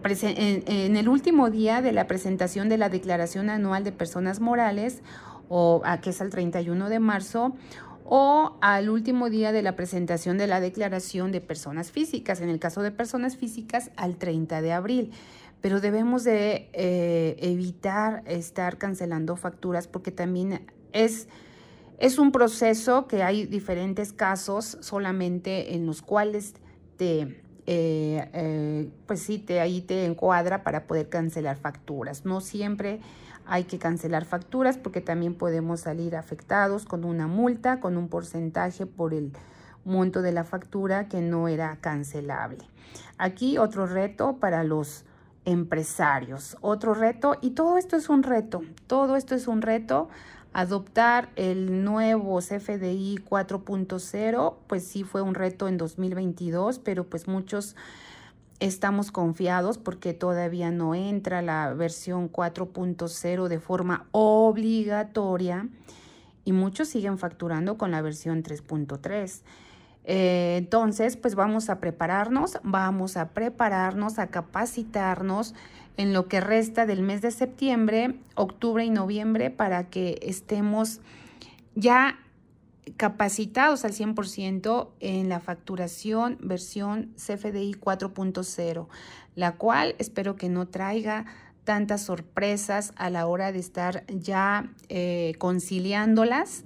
en, 0.02 0.64
en, 0.66 0.96
el 0.96 1.08
último 1.08 1.50
día 1.50 1.82
de 1.82 1.92
la 1.92 2.08
presentación 2.08 2.68
de 2.68 2.78
la 2.78 2.88
declaración 2.88 3.48
anual 3.48 3.84
de 3.84 3.92
personas 3.92 4.40
morales 4.40 5.02
o 5.48 5.82
a 5.84 6.00
que 6.00 6.10
es 6.10 6.20
el 6.20 6.30
31 6.30 6.88
de 6.88 6.98
marzo 6.98 7.54
o 8.04 8.56
al 8.60 8.88
último 8.88 9.30
día 9.30 9.52
de 9.52 9.62
la 9.62 9.76
presentación 9.76 10.38
de 10.38 10.46
la 10.46 10.60
declaración 10.60 11.32
de 11.32 11.40
personas 11.40 11.90
físicas, 11.90 12.40
en 12.40 12.48
el 12.48 12.58
caso 12.58 12.82
de 12.82 12.90
personas 12.90 13.36
físicas 13.36 13.90
al 13.96 14.16
30 14.16 14.62
de 14.62 14.72
abril. 14.72 15.12
Pero 15.60 15.80
debemos 15.80 16.24
de 16.24 16.70
eh, 16.72 17.36
evitar 17.40 18.22
estar 18.26 18.78
cancelando 18.78 19.36
facturas 19.36 19.86
porque 19.86 20.10
también 20.10 20.66
es, 20.92 21.28
es 21.98 22.18
un 22.18 22.32
proceso 22.32 23.06
que 23.06 23.22
hay 23.22 23.46
diferentes 23.46 24.12
casos 24.12 24.78
solamente 24.80 25.74
en 25.74 25.86
los 25.86 26.00
cuales 26.00 26.54
te, 26.96 27.42
eh, 27.66 28.28
eh, 28.32 28.88
pues 29.06 29.20
sí, 29.20 29.38
te, 29.38 29.60
ahí 29.60 29.80
te 29.80 30.04
encuadra 30.04 30.64
para 30.64 30.86
poder 30.86 31.08
cancelar 31.08 31.56
facturas. 31.56 32.24
No 32.24 32.40
siempre 32.40 33.00
hay 33.50 33.64
que 33.64 33.80
cancelar 33.80 34.24
facturas 34.26 34.78
porque 34.78 35.00
también 35.00 35.34
podemos 35.34 35.80
salir 35.80 36.14
afectados 36.14 36.84
con 36.84 37.04
una 37.04 37.26
multa, 37.26 37.80
con 37.80 37.96
un 37.96 38.08
porcentaje 38.08 38.86
por 38.86 39.12
el 39.12 39.32
monto 39.84 40.22
de 40.22 40.30
la 40.30 40.44
factura 40.44 41.08
que 41.08 41.20
no 41.20 41.48
era 41.48 41.76
cancelable. 41.80 42.64
Aquí 43.18 43.58
otro 43.58 43.86
reto 43.86 44.36
para 44.36 44.62
los 44.62 45.04
empresarios, 45.44 46.58
otro 46.60 46.94
reto, 46.94 47.38
y 47.40 47.50
todo 47.50 47.76
esto 47.76 47.96
es 47.96 48.08
un 48.08 48.22
reto, 48.22 48.62
todo 48.86 49.16
esto 49.16 49.34
es 49.34 49.48
un 49.48 49.62
reto. 49.62 50.08
Adoptar 50.52 51.30
el 51.34 51.82
nuevo 51.82 52.38
CFDI 52.38 53.18
4.0, 53.28 54.54
pues 54.68 54.86
sí 54.86 55.02
fue 55.02 55.22
un 55.22 55.34
reto 55.34 55.66
en 55.66 55.76
2022, 55.76 56.78
pero 56.78 57.02
pues 57.02 57.26
muchos 57.26 57.74
Estamos 58.60 59.10
confiados 59.10 59.78
porque 59.78 60.12
todavía 60.12 60.70
no 60.70 60.94
entra 60.94 61.40
la 61.40 61.72
versión 61.72 62.30
4.0 62.30 63.48
de 63.48 63.58
forma 63.58 64.06
obligatoria 64.12 65.66
y 66.44 66.52
muchos 66.52 66.88
siguen 66.88 67.16
facturando 67.16 67.78
con 67.78 67.90
la 67.90 68.02
versión 68.02 68.42
3.3. 68.42 69.40
Eh, 70.04 70.56
entonces, 70.58 71.16
pues 71.16 71.34
vamos 71.34 71.70
a 71.70 71.80
prepararnos, 71.80 72.58
vamos 72.62 73.16
a 73.16 73.30
prepararnos, 73.30 74.18
a 74.18 74.26
capacitarnos 74.26 75.54
en 75.96 76.12
lo 76.12 76.28
que 76.28 76.40
resta 76.40 76.84
del 76.84 77.02
mes 77.02 77.22
de 77.22 77.30
septiembre, 77.30 78.18
octubre 78.34 78.84
y 78.84 78.90
noviembre 78.90 79.50
para 79.50 79.88
que 79.88 80.18
estemos 80.22 81.00
ya 81.74 82.18
capacitados 82.96 83.84
al 83.84 83.92
100% 83.92 84.88
en 85.00 85.28
la 85.28 85.40
facturación 85.40 86.38
versión 86.40 87.12
CFDI 87.16 87.74
4.0, 87.74 88.88
la 89.34 89.52
cual 89.56 89.94
espero 89.98 90.36
que 90.36 90.48
no 90.48 90.68
traiga 90.68 91.26
tantas 91.64 92.02
sorpresas 92.02 92.92
a 92.96 93.10
la 93.10 93.26
hora 93.26 93.52
de 93.52 93.58
estar 93.58 94.04
ya 94.08 94.72
eh, 94.88 95.34
conciliándolas 95.38 96.64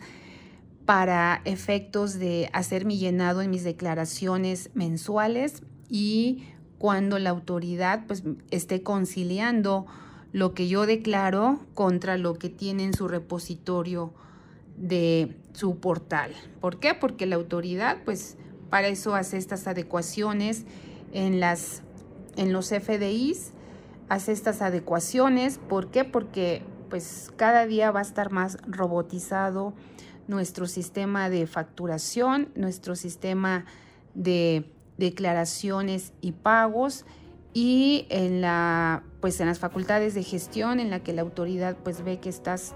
para 0.86 1.40
efectos 1.44 2.18
de 2.18 2.50
hacer 2.52 2.84
mi 2.84 2.98
llenado 2.98 3.42
en 3.42 3.50
mis 3.50 3.64
declaraciones 3.64 4.70
mensuales 4.74 5.62
y 5.88 6.44
cuando 6.78 7.18
la 7.18 7.30
autoridad 7.30 8.04
pues 8.06 8.22
esté 8.50 8.82
conciliando 8.82 9.86
lo 10.32 10.52
que 10.52 10.68
yo 10.68 10.86
declaro 10.86 11.60
contra 11.74 12.16
lo 12.18 12.34
que 12.34 12.50
tiene 12.50 12.84
en 12.84 12.94
su 12.94 13.08
repositorio 13.08 14.12
de 14.76 15.36
su 15.54 15.78
portal. 15.78 16.32
¿Por 16.60 16.78
qué? 16.78 16.94
Porque 16.94 17.26
la 17.26 17.36
autoridad, 17.36 17.98
pues, 18.04 18.36
para 18.70 18.88
eso 18.88 19.14
hace 19.14 19.38
estas 19.38 19.66
adecuaciones 19.66 20.64
en, 21.12 21.40
las, 21.40 21.82
en 22.36 22.52
los 22.52 22.68
FDIs, 22.68 23.52
hace 24.08 24.32
estas 24.32 24.60
adecuaciones. 24.60 25.58
¿Por 25.58 25.90
qué? 25.90 26.04
Porque, 26.04 26.62
pues, 26.90 27.32
cada 27.36 27.66
día 27.66 27.90
va 27.90 28.00
a 28.00 28.02
estar 28.02 28.30
más 28.30 28.58
robotizado 28.66 29.72
nuestro 30.26 30.66
sistema 30.66 31.30
de 31.30 31.46
facturación, 31.46 32.50
nuestro 32.54 32.96
sistema 32.96 33.64
de 34.14 34.70
declaraciones 34.96 36.12
y 36.20 36.32
pagos 36.32 37.04
y 37.52 38.06
en 38.10 38.40
la 38.40 39.02
pues 39.20 39.40
en 39.40 39.46
las 39.46 39.58
facultades 39.58 40.14
de 40.14 40.22
gestión 40.22 40.80
en 40.80 40.90
la 40.90 41.00
que 41.00 41.12
la 41.12 41.22
autoridad 41.22 41.76
pues 41.82 42.04
ve 42.04 42.20
que 42.20 42.28
estás 42.28 42.74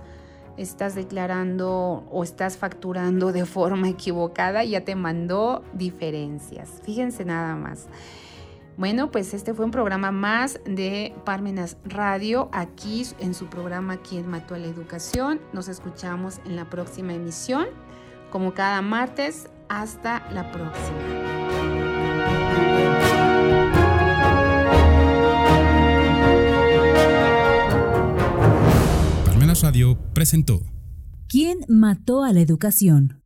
estás 0.59 0.95
declarando 0.95 2.05
o 2.11 2.23
estás 2.23 2.57
facturando 2.57 3.33
de 3.33 3.47
forma 3.47 3.89
equivocada, 3.89 4.65
ya 4.65 4.85
te 4.85 4.95
mandó 4.95 5.63
diferencias. 5.73 6.83
Fíjense 6.85 7.25
nada 7.25 7.57
más. 7.57 7.87
Bueno, 8.77 9.11
pues 9.11 9.35
este 9.35 9.55
fue 9.55 9.65
un 9.65 9.73
programa 9.73 10.13
más 10.13 10.61
de 10.65 11.13
Parmenas 11.25 11.77
Radio, 11.85 12.49
aquí 12.53 13.05
en 13.19 13.35
su 13.35 13.47
programa 13.47 13.97
Quien 13.97 14.29
mató 14.29 14.55
a 14.55 14.59
la 14.59 14.69
educación. 14.69 15.41
Nos 15.53 15.67
escuchamos 15.67 16.41
en 16.45 16.55
la 16.55 16.71
próxima 16.71 17.13
emisión, 17.13 17.67
como 18.31 18.55
cada 18.55 18.81
martes. 18.81 19.49
Hasta 19.69 20.27
la 20.31 20.51
próxima. 20.51 21.28
Radio 29.55 29.99
presentó 30.13 30.61
¿Quién 31.27 31.61
mató 31.69 32.23
a 32.23 32.33
la 32.33 32.41
educación? 32.41 33.18